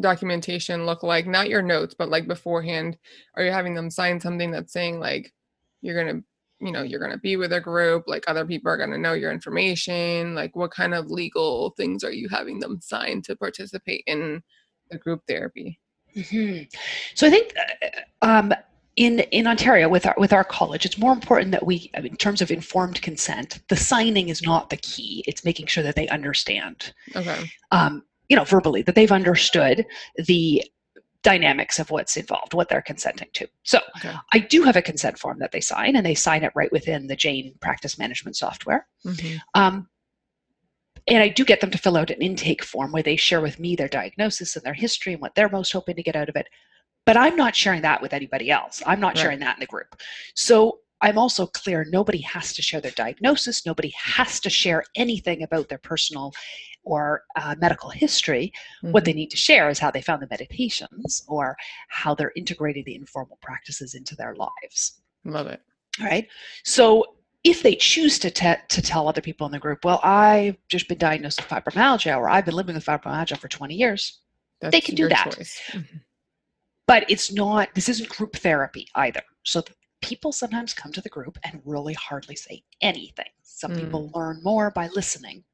[0.00, 1.26] documentation look like?
[1.26, 2.96] Not your notes, but like beforehand,
[3.34, 5.32] are you having them sign something that's saying like
[5.80, 6.24] you're going to,
[6.64, 8.98] you know, you're going to be with a group, like other people are going to
[8.98, 10.36] know your information?
[10.36, 14.42] Like, what kind of legal things are you having them sign to participate in
[14.90, 15.80] the group therapy?
[16.14, 16.62] hmm
[17.14, 18.54] So I think uh, um,
[18.98, 22.42] in in Ontario with our with our college, it's more important that we, in terms
[22.42, 25.22] of informed consent, the signing is not the key.
[25.28, 27.48] It's making sure that they understand, Okay.
[27.70, 29.86] um, you know, verbally that they've understood
[30.26, 30.64] the
[31.22, 33.46] dynamics of what's involved, what they're consenting to.
[33.62, 34.14] So Okay.
[34.32, 37.06] I do have a consent form that they sign, and they sign it right within
[37.06, 38.88] the Jane practice management software.
[39.06, 39.38] Mhm.
[39.54, 39.88] Um,
[41.06, 43.60] and I do get them to fill out an intake form where they share with
[43.60, 46.34] me their diagnosis and their history and what they're most hoping to get out of
[46.34, 46.48] it.
[47.08, 48.82] But I'm not sharing that with anybody else.
[48.84, 49.22] I'm not Right.
[49.22, 49.98] sharing that in the group.
[50.34, 53.64] So I'm also clear nobody has to share their diagnosis.
[53.64, 56.34] Nobody has to share anything about their personal
[56.84, 58.52] or uh, medical history.
[58.82, 59.06] What Mhm.
[59.06, 61.56] they need to share is how they found the meditations or
[61.88, 65.00] how they're integrating the informal practices into their lives.
[65.24, 65.62] Love it.
[66.00, 66.28] All right.
[66.64, 70.58] So if they choose to, te- to tell other people in the group, well, I've
[70.68, 74.20] just been diagnosed with fibromyalgia or I've been living with fibromyalgia for 20 years,
[74.60, 75.32] That's They can do that.
[75.32, 75.58] choice.
[76.88, 79.22] But it's not, this isn't group therapy either.
[79.44, 79.62] So
[80.00, 83.26] people sometimes come to the group and really hardly say anything.
[83.42, 83.80] Some Mm.
[83.80, 85.44] people learn more by listening.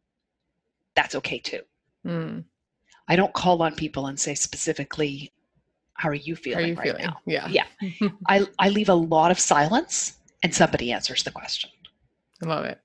[0.94, 1.60] That's okay too.
[2.06, 2.44] Mm.
[3.08, 5.32] I don't call on people and say specifically,
[5.94, 7.04] how are you feeling are you right feeling?
[7.04, 7.16] now?
[7.26, 7.48] Yeah.
[7.48, 7.64] Yeah.
[8.26, 11.70] I, I leave a lot of silence and somebody answers the question.
[12.42, 12.80] I love it.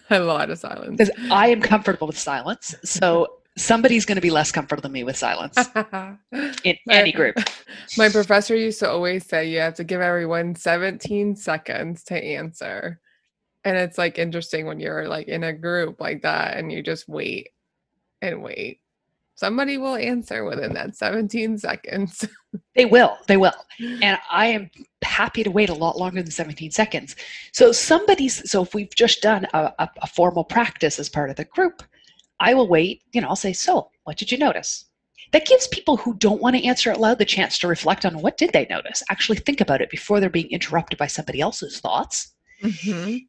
[0.10, 0.96] a lot of silence.
[0.98, 2.74] because I am comfortable with silence.
[2.84, 5.56] So somebody's going to be less comfortable than me with silence
[6.64, 7.36] in My- any group.
[7.98, 13.00] My professor used to always say you have to give everyone 17 seconds to answer.
[13.64, 17.08] And it's like interesting when you're like in a group like that and you just
[17.08, 17.50] wait
[18.22, 18.80] and wait.
[19.34, 22.26] Somebody will answer within that 17 seconds.
[22.74, 23.52] They will, they will.
[24.02, 24.70] And I am
[25.02, 27.14] happy to wait a lot longer than 17 seconds.
[27.52, 31.36] So somebody's, so if we've just done a, a, a formal practice as part of
[31.36, 31.82] the group,
[32.40, 34.86] I will wait, you know, I'll say, so what did you notice?
[35.32, 38.20] That gives people who don't want to answer out loud the chance to reflect on
[38.20, 41.78] what did they notice, actually think about it before they're being interrupted by somebody else's
[41.80, 42.32] thoughts.
[42.62, 43.26] Mhm.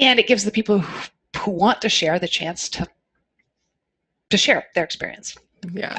[0.00, 2.86] and it gives the people who, who want to share the chance to
[4.30, 5.36] to share their experience.
[5.72, 5.98] Yeah.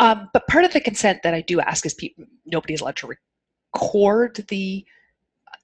[0.00, 3.06] Um, but part of the consent that I do ask is people nobody's allowed to
[3.72, 4.84] record the,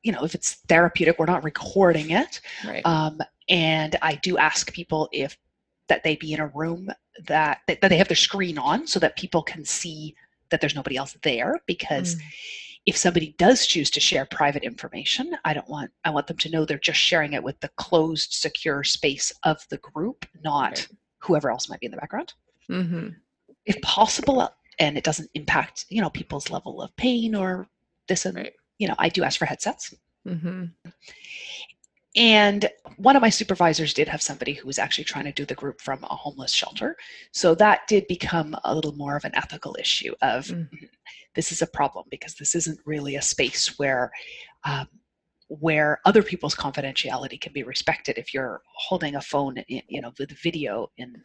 [0.04, 2.40] you know, if it's therapeutic, we're not recording it.
[2.64, 2.86] Right.
[2.86, 5.36] Um, and I do ask people if
[5.88, 6.90] that they be in a room
[7.27, 10.14] that that they have their screen on so that people can see
[10.51, 12.20] that there's nobody else there because Mm.
[12.87, 16.48] if somebody does choose to share private information i don't want i want them to
[16.51, 20.88] know they're just sharing it with the closed secure space of the group not Right.
[21.18, 22.35] whoever else might be in the background
[22.68, 23.16] Mhm.
[23.66, 24.48] if possible
[24.79, 27.68] and it doesn't impact you know people's level of pain or
[28.07, 28.53] this and Right.
[28.79, 29.94] you know i do ask for headsets
[30.27, 30.72] Mhm.
[32.18, 35.54] And one of my supervisors did have somebody who was actually trying to do the
[35.54, 36.96] group from a homeless shelter.
[37.33, 40.68] So that did become a little more of an ethical issue of Mm.
[40.70, 40.88] "Mhm,
[41.35, 44.11] this is a problem because this isn't really a space where
[44.64, 44.88] um,
[45.48, 50.12] where other people's confidentiality can be respected if you're holding a phone in, you know
[50.18, 51.22] with video in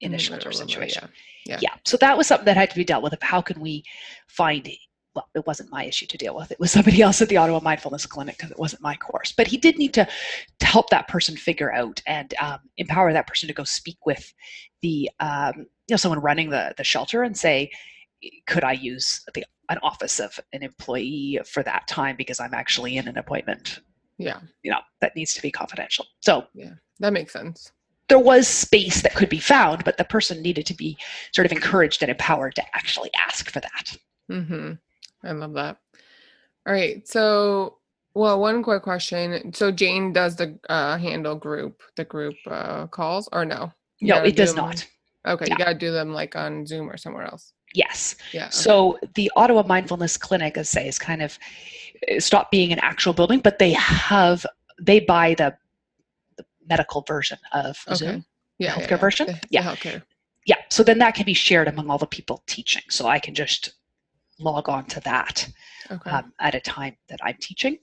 [0.00, 1.10] in a shelter of it, situation
[1.44, 1.58] Yeah.
[1.60, 3.84] yeah so that was something that had to be dealt with of how can we
[4.28, 4.66] find
[5.14, 7.60] well it wasn't my issue to deal with it was somebody else at the ottawa
[7.62, 10.06] mindfulness clinic because it wasn't my course but he did need to,
[10.58, 14.32] to help that person figure out and um, empower that person to go speak with
[14.82, 17.70] the um, you know someone running the the shelter and say
[18.46, 22.96] could i use the an office of an employee for that time because i'm actually
[22.96, 23.80] in an appointment
[24.18, 24.40] Yeah.
[24.62, 27.72] you know that needs to be confidential so yeah, That makes sense.
[28.08, 30.98] there was space that could be found, but the person needed to be
[31.32, 33.96] sort of encouraged and empowered to actually ask for that.
[34.30, 34.72] Mm-hmm.
[35.24, 35.78] I love that.
[36.66, 37.06] All right.
[37.06, 37.78] So,
[38.14, 39.52] well, one quick question.
[39.52, 43.72] So Jane does the uh, handle group, the group uh, calls, or no?
[43.98, 44.86] You No, it do does them- not.
[45.26, 45.52] Okay, Yeah.
[45.52, 47.52] you gotta do them like on Zoom or somewhere else.
[47.74, 48.16] Yes.
[48.32, 48.44] Yeah.
[48.44, 48.50] okay.
[48.52, 51.38] So the Ottawa Mindfulness Clinic, as I say, is kind of
[52.10, 54.46] uh, stopped being an actual building, but they have
[54.80, 55.54] they buy the,
[56.38, 57.96] the medical version of Okay.
[57.96, 58.24] Zoom.
[58.58, 59.26] yeah, healthcare yeah, version?
[59.26, 59.62] The, the Yeah.
[59.62, 60.02] healthcare.
[60.46, 60.56] Yeah.
[60.70, 62.82] So then that can be shared among all the people teaching.
[62.88, 63.74] So I can just
[64.40, 65.48] log on to that
[65.90, 66.10] Okay.
[66.10, 67.78] um, at a time that I'm teaching.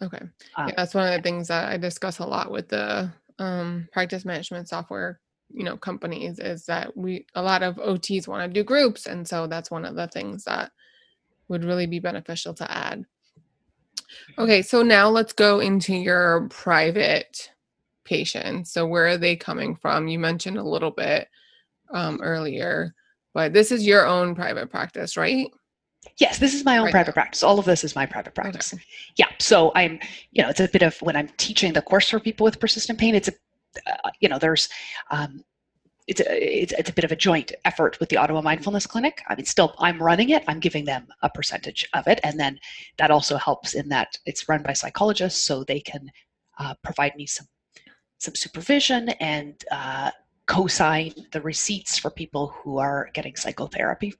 [0.00, 0.22] Okay.
[0.56, 3.88] Um, yeah, that's one of the things that I discuss a lot with the um,
[3.92, 5.20] practice management software,
[5.50, 9.26] you know, companies is that we a lot of OTs want to do groups, and
[9.26, 10.72] so that's one of the things that
[11.48, 13.04] would really be beneficial to add.
[14.38, 17.50] Okay, so now let's go into your private
[18.04, 18.72] patients.
[18.72, 20.08] So where are they coming from?
[20.08, 21.28] You mentioned a little bit
[21.92, 22.94] um, earlier,
[23.34, 25.48] but this is your own private practice, right?
[26.18, 27.22] Yes, this is my own right private now.
[27.22, 27.42] practice.
[27.42, 28.74] All of this is my private practice.
[28.74, 28.82] Okay.
[29.16, 29.28] Yeah.
[29.38, 29.98] So I'm,
[30.30, 32.98] you know, it's a bit of when I'm teaching the course for people with persistent
[32.98, 33.14] pain.
[33.14, 33.32] It's a,
[33.86, 34.68] uh, you know, there's,
[35.10, 35.42] um,
[36.06, 39.22] it's a, it's, it's a bit of a joint effort with the Ottawa Mindfulness Clinic.
[39.28, 40.44] I mean, still, I'm running it.
[40.48, 42.58] I'm giving them a percentage of it, and then
[42.98, 46.10] that also helps in that it's run by psychologists, so they can
[46.58, 47.46] uh, provide me some
[48.18, 50.10] some supervision and uh,
[50.46, 54.14] co-sign the receipts for people who are getting psychotherapy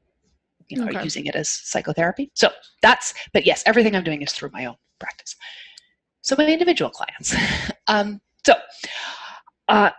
[0.73, 1.05] you know, okay.
[1.05, 2.31] using it as psychotherapy.
[2.35, 2.49] So
[2.81, 5.37] that's, but yes, everything I'm doing is through my own practice.
[6.23, 7.35] So my individual clients.
[7.89, 8.55] um, so
[9.69, 9.91] uh,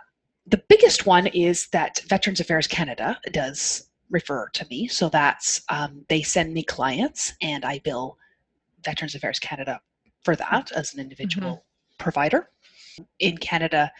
[0.47, 4.87] the biggest one is that Veterans Affairs Canada does refer to me.
[4.87, 8.17] So that's um, they send me clients and I bill
[8.83, 9.79] Veterans Affairs Canada
[10.23, 12.03] for that as an individual mm-hmm.
[12.03, 12.49] provider.
[13.19, 13.91] In Canada,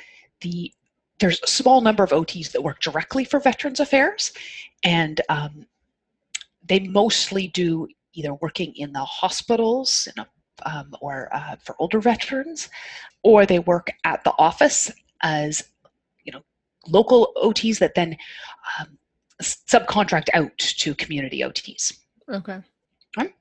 [0.41, 0.71] the
[1.19, 4.33] there's a small number of OTs that work directly for Veterans Affairs,
[4.83, 5.65] and um,
[6.67, 10.07] they mostly do either working in the hospitals
[10.65, 12.69] um, or uh, for older veterans,
[13.23, 15.63] or they work at the office as
[16.23, 16.41] you know
[16.87, 18.15] local OTs that then
[18.79, 18.97] um,
[19.41, 21.97] subcontract out to community OTs.
[22.29, 22.59] Okay.
[23.17, 23.33] Right?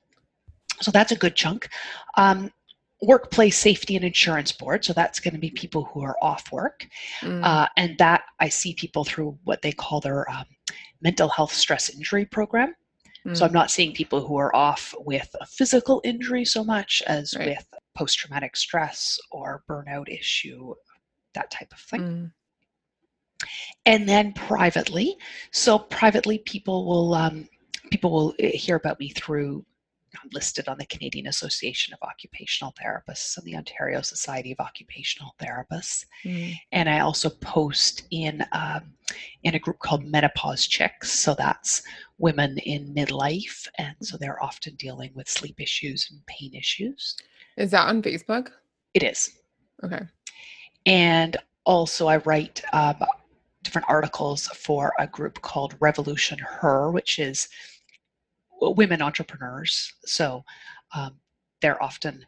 [0.81, 1.69] So that's a good chunk.
[2.17, 2.51] Um,
[3.03, 6.87] workplace safety and insurance board so that's going to be people who are off work
[7.19, 7.43] mm.
[7.43, 10.45] uh, and that i see people through what they call their um,
[11.01, 12.73] mental health stress injury program
[13.25, 13.37] Mm.
[13.37, 17.33] So I'm not seeing people who are off with a physical injury so much as
[17.37, 17.49] right.
[17.49, 20.73] with post traumatic stress or burnout issue,
[21.33, 22.01] that type of thing.
[22.01, 22.31] Mm.
[23.85, 25.17] And then privately,
[25.51, 27.47] so privately, people will um,
[27.91, 29.65] people will eh, hear about me through
[30.31, 36.05] listed on the Canadian Association of Occupational Therapists and the Ontario Society of Occupational Therapists.
[36.23, 36.55] Mm.
[36.71, 38.93] And I also post in um,
[39.43, 41.11] in a group called Menopause Chicks.
[41.11, 41.83] So that's
[42.17, 47.15] women in midlife, and so they're often dealing with sleep issues and pain issues.
[47.57, 48.49] Is that on Facebook?
[48.93, 49.31] It is.
[49.83, 50.01] Okay.
[50.85, 52.95] And also, I write um,
[53.63, 57.47] different articles for a group called Revolution Her, which is
[58.71, 59.93] women entrepreneurs.
[60.05, 60.43] So
[60.95, 61.15] um,
[61.61, 62.25] they're often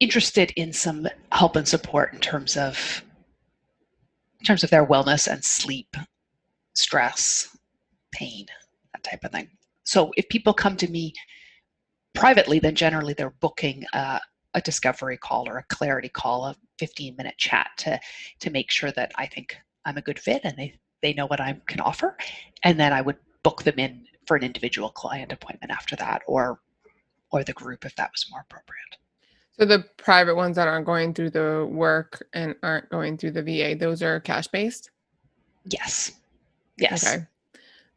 [0.00, 3.02] interested in some help and support in terms of
[4.40, 5.96] in terms of their wellness and sleep,
[6.74, 7.56] stress,
[8.12, 8.44] pain,
[8.92, 9.48] that type of thing.
[9.84, 11.14] So if people come to me
[12.14, 14.20] privately, then generally they're booking a,
[14.52, 17.98] a discovery call or a clarity call, a 15 minute chat to
[18.40, 21.40] to make sure that I think I'm a good fit and they they know what
[21.40, 22.16] I can offer,
[22.62, 26.60] and then I would book them in for an individual client appointment after that or
[27.30, 28.96] or the group if that was more appropriate.
[29.58, 33.42] So the private ones that aren't going through the work and aren't going through the
[33.42, 34.90] va those are cash based?
[35.64, 36.12] Yes.
[36.76, 37.06] Yes.
[37.06, 37.24] Okay.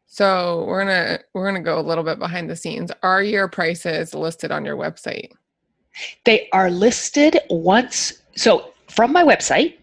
[0.06, 2.90] So we're gonna we're gonna go a little bit behind the scenes.
[3.02, 5.32] Are your prices listed on your website?
[6.24, 9.77] They are listed once so from my website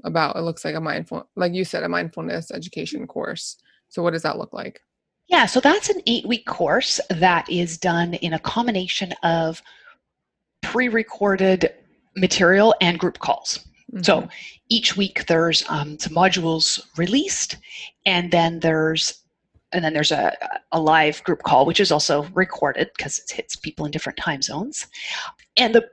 [0.04, 3.56] about it looks like a mindful like you said a mindfulness education course.
[3.88, 4.80] So what does that look like?
[5.26, 9.60] Yeah, so that's an eight week course that is done in a combination of
[10.62, 11.74] pre recorded
[12.16, 13.58] material and group calls.
[13.92, 14.04] Mm-hmm.
[14.04, 14.28] So
[14.68, 17.56] each week there's um, some modules released,
[18.06, 19.23] and then there's
[19.74, 20.32] and then there's a,
[20.72, 24.40] a live group call, which is also recorded because it hits people in different time
[24.40, 24.86] zones.
[25.56, 25.88] And the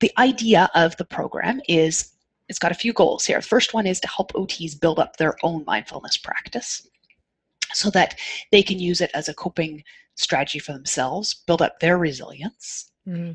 [0.00, 2.12] the idea of the program is
[2.48, 3.38] it's got a few goals here.
[3.38, 6.86] The first one is to help OTs build up their own mindfulness practice
[7.72, 8.18] so that
[8.52, 9.82] they can use it as a coping
[10.14, 12.90] strategy for themselves, build up their resilience.
[13.08, 13.32] Mm-hmm.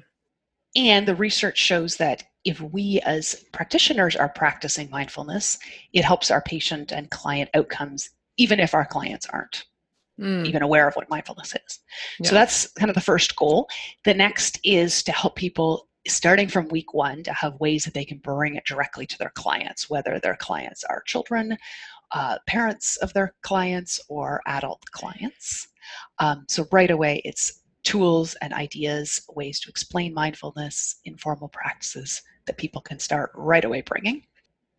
[0.75, 5.59] And the research shows that if we as practitioners are practicing mindfulness,
[5.93, 9.65] it helps our patient and client outcomes, even if our clients aren't
[10.21, 10.45] mm.
[10.45, 11.79] even aware of what mindfulness is.
[12.19, 12.29] Yeah.
[12.29, 13.67] So that's kind of the first goal.
[14.03, 18.05] The next is to help people starting from week one to have ways that they
[18.05, 21.57] can bring it directly to their clients, whether their clients are children
[22.11, 25.67] uh, parents of their clients or adult clients.
[26.19, 32.57] Um, so, right away, it's tools and ideas, ways to explain mindfulness, informal practices that
[32.57, 34.23] people can start right away bringing,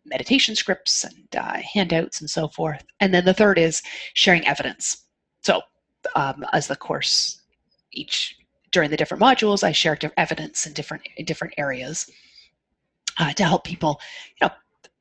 [0.05, 2.83] meditation scripts and uh, handouts and so forth.
[2.99, 3.81] And then the third is
[4.13, 5.02] sharing evidence.
[5.43, 5.61] So,
[6.15, 7.41] um, as the course
[7.91, 8.37] each
[8.71, 12.09] during the different modules, I share evidence in different in different areas
[13.19, 14.01] uh, to help people,
[14.41, 14.53] you know,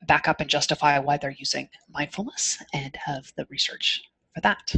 [0.07, 4.03] back up and justify why they're using mindfulness and have the research
[4.35, 4.75] for that.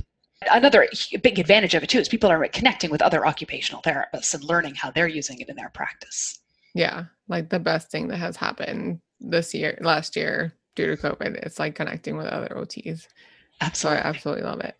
[0.50, 0.86] Another
[1.22, 4.74] big advantage of it too is people are connecting with other occupational therapists and learning
[4.74, 6.40] how they're using it in their practice.
[6.74, 11.36] Yeah, like the best thing that has happened this year, last year due to COVID,
[11.36, 13.06] it's like connecting with other OTs.
[13.60, 13.74] Absolutely.
[13.74, 14.76] So I absolutely love it.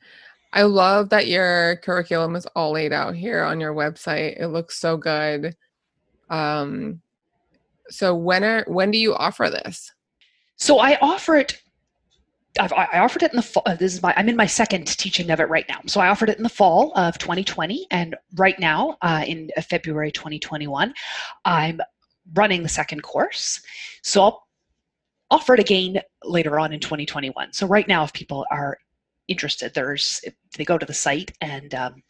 [0.55, 4.41] I love that your curriculum is all laid out here on your website.
[4.41, 5.57] It looks so good.
[6.31, 7.01] Um,
[7.91, 9.93] so when are when do you offer this?
[10.57, 11.61] So I offer it.
[12.61, 13.65] I've, i offered it in the fall.
[13.81, 14.15] This is my.
[14.17, 15.81] I'm in my second teaching of it right now.
[15.87, 19.61] So I offered it in the fall of 2020, and right now, uh, in uh,
[19.61, 20.95] February 2021,
[21.45, 21.81] I'm
[22.35, 23.61] running the second course.
[24.03, 24.47] So I'll
[25.33, 27.53] offer it again later on in 2021.
[27.53, 28.79] So right now, if people are
[29.29, 30.21] interested, there's
[30.57, 32.03] they go to the site and um,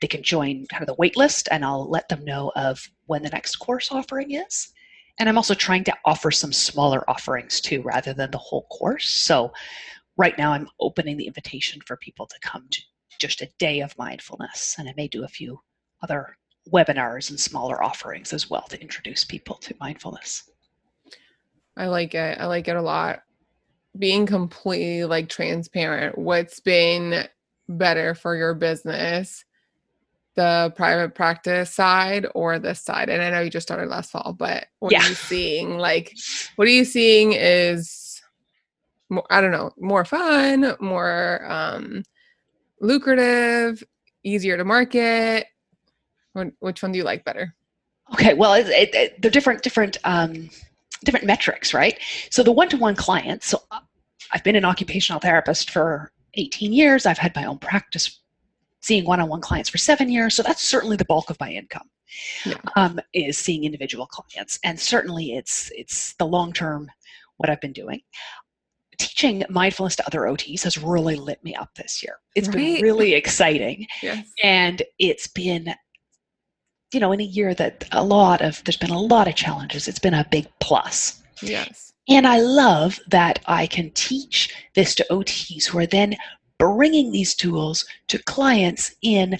[0.00, 3.22] they can join kind of the wait list, and I'll let them know of when
[3.22, 4.72] the next course offering is.
[5.18, 9.10] And I'm also trying to offer some smaller offerings too, rather than the whole course.
[9.10, 9.52] So
[10.16, 12.82] right now I'm opening the invitation for people to come to
[13.18, 14.76] just a day of mindfulness.
[14.78, 15.60] And I may do a few
[16.02, 16.36] other
[16.72, 20.48] webinars and smaller offerings as well to introduce people to mindfulness.
[21.76, 22.38] I like it.
[22.38, 23.20] I like it a lot.
[23.98, 26.16] Being completely like transparent.
[26.16, 27.26] What's been
[27.68, 29.44] better for your business
[30.36, 33.10] the private practice side or this side?
[33.10, 35.04] And I know you just started last fall, but what yeah.
[35.04, 35.76] are you seeing?
[35.76, 36.16] Like,
[36.54, 38.22] what are you seeing is,
[39.08, 42.04] more, I don't know, more fun, more um,
[42.80, 43.82] lucrative,
[44.22, 45.46] easier to market?
[46.60, 47.54] Which one do you like better?
[48.12, 50.48] Okay, well, it, it, it, they're different, different, um,
[51.04, 51.98] different metrics, right?
[52.30, 53.46] So the one-to-one clients.
[53.46, 53.62] So
[54.32, 57.06] I've been an occupational therapist for 18 years.
[57.06, 58.20] I've had my own practice
[58.80, 61.88] seeing one-on-one clients for seven years so that's certainly the bulk of my income
[62.44, 62.54] yeah.
[62.76, 66.90] um, is seeing individual clients and certainly it's it's the long term
[67.36, 68.00] what i've been doing
[68.98, 72.56] teaching mindfulness to other ots has really lit me up this year It's right.
[72.56, 74.26] been really exciting yes.
[74.42, 75.74] and it's been
[76.92, 79.88] you know in a year that a lot of there's been a lot of challenges
[79.88, 85.06] it's been a big plus yes and I love that I can teach this to
[85.10, 86.16] OTs who are then
[86.58, 89.38] bringing these tools to clients in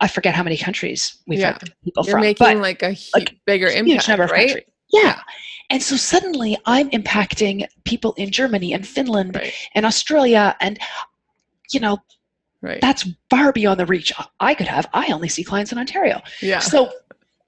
[0.00, 1.52] I forget how many countries we've yeah.
[1.52, 2.20] had people You're from.
[2.20, 4.48] making like a like bigger impact, number right?
[4.48, 4.64] Countries.
[4.92, 5.20] Yeah.
[5.70, 9.54] And so suddenly I'm impacting people in Germany and Finland right.
[9.74, 10.78] and Australia and
[11.72, 11.98] you know
[12.64, 12.80] right.
[12.80, 14.86] that's far beyond the reach I could have.
[14.92, 16.20] I only see clients in Ontario.
[16.40, 16.58] Yeah.
[16.60, 16.90] So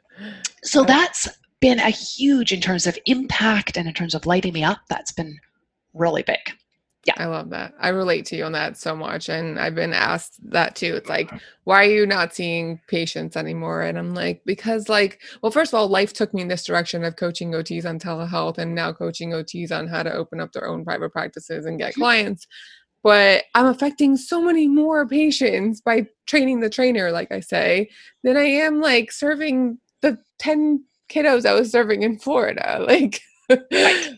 [0.63, 1.29] so that's
[1.61, 4.79] been a huge in terms of impact and in terms of lighting me up.
[4.89, 5.39] That's been
[5.95, 6.39] really big
[7.07, 7.15] Yeah.
[7.17, 7.73] I love that.
[7.81, 9.29] I relate to you on that so much.
[9.29, 10.97] And I've been asked that too.
[10.97, 11.31] It's like,
[11.65, 13.83] why are you not seeing patients anymore?
[13.83, 17.05] And I'm like, because, like, well, first of all, life took me in this direction
[17.05, 20.67] of coaching OTs on telehealth and now coaching OTs on how to open up their
[20.67, 22.47] own private practices and get clients.
[23.07, 27.89] But I'm affecting so many more patients by training the trainer, like I say,
[28.25, 32.85] than I am like serving the 10 kiddos I was serving in Florida.
[32.89, 33.21] Like,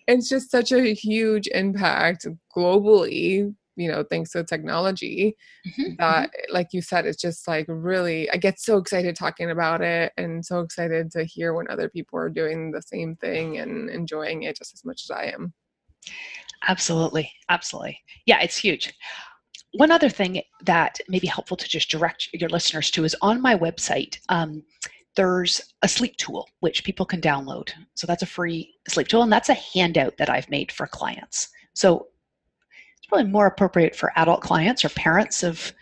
[0.09, 2.26] it's just such a huge impact
[2.57, 5.36] globally you know thanks to technology
[5.66, 6.55] mm-hmm, that mm-hmm.
[6.55, 10.45] like you said it's just like really i get so excited talking about it and
[10.45, 14.57] so excited to hear when other people are doing the same thing and enjoying it
[14.57, 15.53] just as much as i am
[16.66, 18.92] absolutely absolutely yeah it's huge
[19.74, 23.40] one other thing that may be helpful to just direct your listeners to is on
[23.40, 24.62] my website um,
[25.18, 27.70] there's a sleep tool which people can download.
[27.94, 31.48] So that's a free sleep tool, and that's a handout that I've made for clients.
[31.74, 32.06] So
[32.96, 35.72] it's probably more appropriate for adult clients or parents of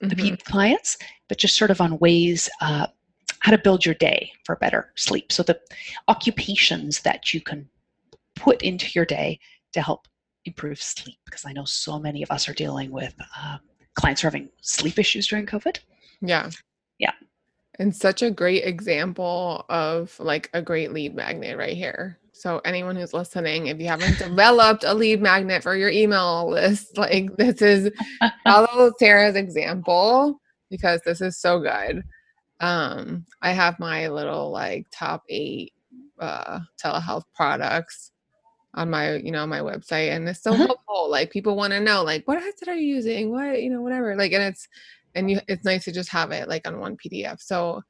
[0.00, 0.50] the mm-hmm.
[0.50, 0.96] clients,
[1.28, 2.86] but just sort of on ways uh,
[3.40, 5.30] how to build your day for better sleep.
[5.30, 5.60] So the
[6.08, 7.68] occupations that you can
[8.34, 9.38] put into your day
[9.74, 10.08] to help
[10.46, 13.60] improve sleep, because I know so many of us are dealing with um,
[13.96, 15.78] clients are having sleep issues during COVID.
[16.20, 16.50] Yeah.
[16.98, 17.12] Yeah.
[17.78, 22.18] And such a great example of like a great lead magnet right here.
[22.32, 26.96] So anyone who's listening, if you haven't developed a lead magnet for your email list,
[26.98, 27.90] like this is
[28.44, 30.40] follow Sarah's example
[30.70, 32.02] because this is so good.
[32.60, 35.72] Um, I have my little like top eight
[36.18, 38.12] uh telehealth products
[38.76, 40.66] on my you know my website and it's so uh-huh.
[40.66, 43.80] helpful like people want to know like what headset are you using what you know
[43.80, 44.68] whatever like and it's
[45.16, 47.40] and you, it's nice to just have it like on one PDF.
[47.40, 47.82] So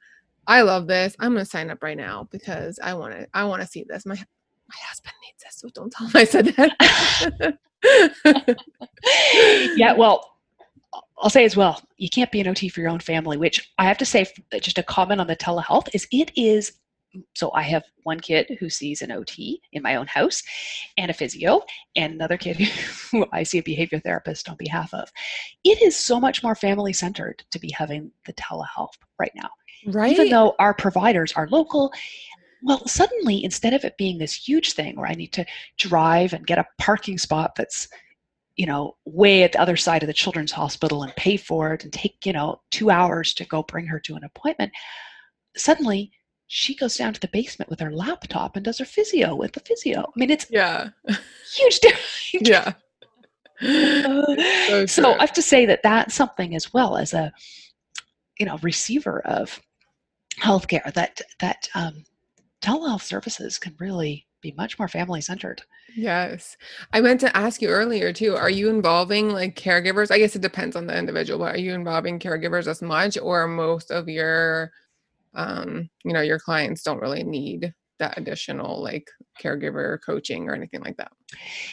[0.46, 1.14] I love this.
[1.18, 3.26] I'm gonna sign up right now because I want to.
[3.34, 4.06] I want to see this.
[4.06, 7.58] My my husband needs this, so don't tell him I said that.
[9.76, 10.36] yeah, well,
[11.18, 11.82] I'll say as well.
[11.96, 13.36] You can't be an OT for your own family.
[13.36, 14.26] Which I have to say,
[14.60, 16.72] just a comment on the telehealth is it is
[17.34, 20.42] so I have one kid who sees an OT in my own house
[20.96, 21.62] and a physio,
[21.96, 22.56] and another kid
[23.10, 25.10] who I see a behavior therapist on behalf of.
[25.64, 29.50] It is so much more family centered to be having the telehealth right now.
[29.86, 30.12] Right.
[30.12, 31.92] Even though our providers are local,
[32.62, 35.46] well, suddenly instead of it being this huge thing where I need to
[35.78, 37.88] drive and get a parking spot that's
[38.56, 41.84] you know, way at the other side of the children's hospital and pay for it
[41.84, 44.72] and take, you know, two hours to go bring her to an appointment.
[45.56, 46.10] Suddenly,
[46.48, 49.60] she goes down to the basement with her laptop and does her physio with the
[49.60, 50.02] physio.
[50.02, 50.90] I mean, it's yeah,
[51.54, 52.02] huge difference.
[52.32, 52.72] Yeah.
[53.62, 57.32] so, so I have to say that that's something as well as a,
[58.38, 59.58] you know, receiver of
[60.38, 62.04] healthcare that that um,
[62.60, 65.62] telehealth services can really be much more family centered.
[65.96, 66.58] Yes.
[66.92, 68.36] I meant to ask you earlier too.
[68.36, 70.10] Are you involving like caregivers?
[70.10, 73.48] I guess it depends on the individual, but are you involving caregivers as much or
[73.48, 74.72] most of your
[75.36, 79.08] um, you know your clients don't really need that additional like
[79.42, 81.12] caregiver coaching or anything like that?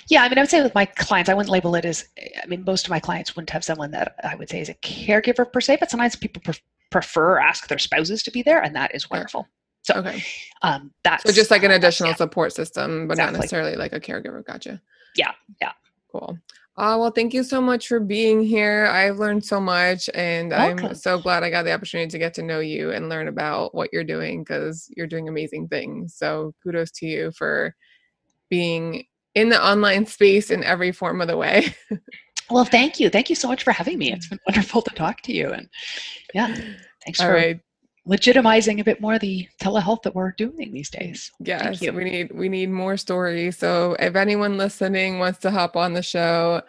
[0.10, 2.06] Yeah i mean i would say with my clients i wouldn't label it as
[2.42, 4.74] i mean most of my clients wouldn't have someone that i would say is a
[4.76, 6.56] caregiver per se but sometimes people pre-
[6.92, 9.48] prefer ask their spouses to be there and that is wonderful.
[9.82, 10.24] So okay.
[10.62, 12.16] um that's so just like an additional yeah.
[12.16, 13.34] support system but exactly.
[13.34, 14.46] not necessarily like a caregiver.
[14.46, 14.80] Gotcha.
[15.16, 15.72] Yeah yeah.
[16.12, 16.38] Cool
[16.76, 18.88] Oh, well, thank you so much for being here.
[18.88, 20.88] I've learned so much, and Welcome.
[20.88, 23.76] I'm so glad I got the opportunity to get to know you and learn about
[23.76, 26.16] what you're doing because you're doing amazing things.
[26.16, 27.76] So, kudos to you for
[28.50, 29.06] being
[29.36, 31.76] in the online space in every form of the way.
[32.50, 33.10] well, thank you.
[33.10, 34.12] Thank you so much for having me.
[34.12, 35.50] It's been wonderful to talk to you.
[35.50, 35.70] And
[36.34, 36.56] yeah,
[37.04, 37.60] thanks All for right
[38.08, 41.32] legitimizing a bit more the telehealth that we're doing these days.
[41.40, 43.58] Yes, we need we need more stories.
[43.58, 46.62] So if anyone listening wants to hop on the show,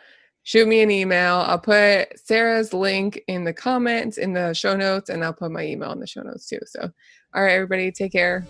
[0.44, 1.44] shoot me an email.
[1.46, 5.64] I'll put Sarah's link in the comments in the show notes, and I'll put my
[5.64, 6.60] email in the show notes too.
[6.66, 6.90] So,
[7.34, 8.46] all right, everybody, take care.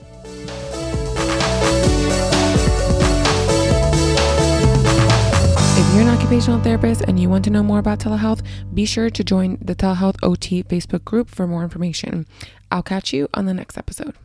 [5.76, 9.10] If you're an occupational therapist and you want to know more about telehealth, be sure
[9.10, 12.26] to join the Telehealth OT Facebook group for more information.
[12.74, 14.16] I'll catch you on the next episode.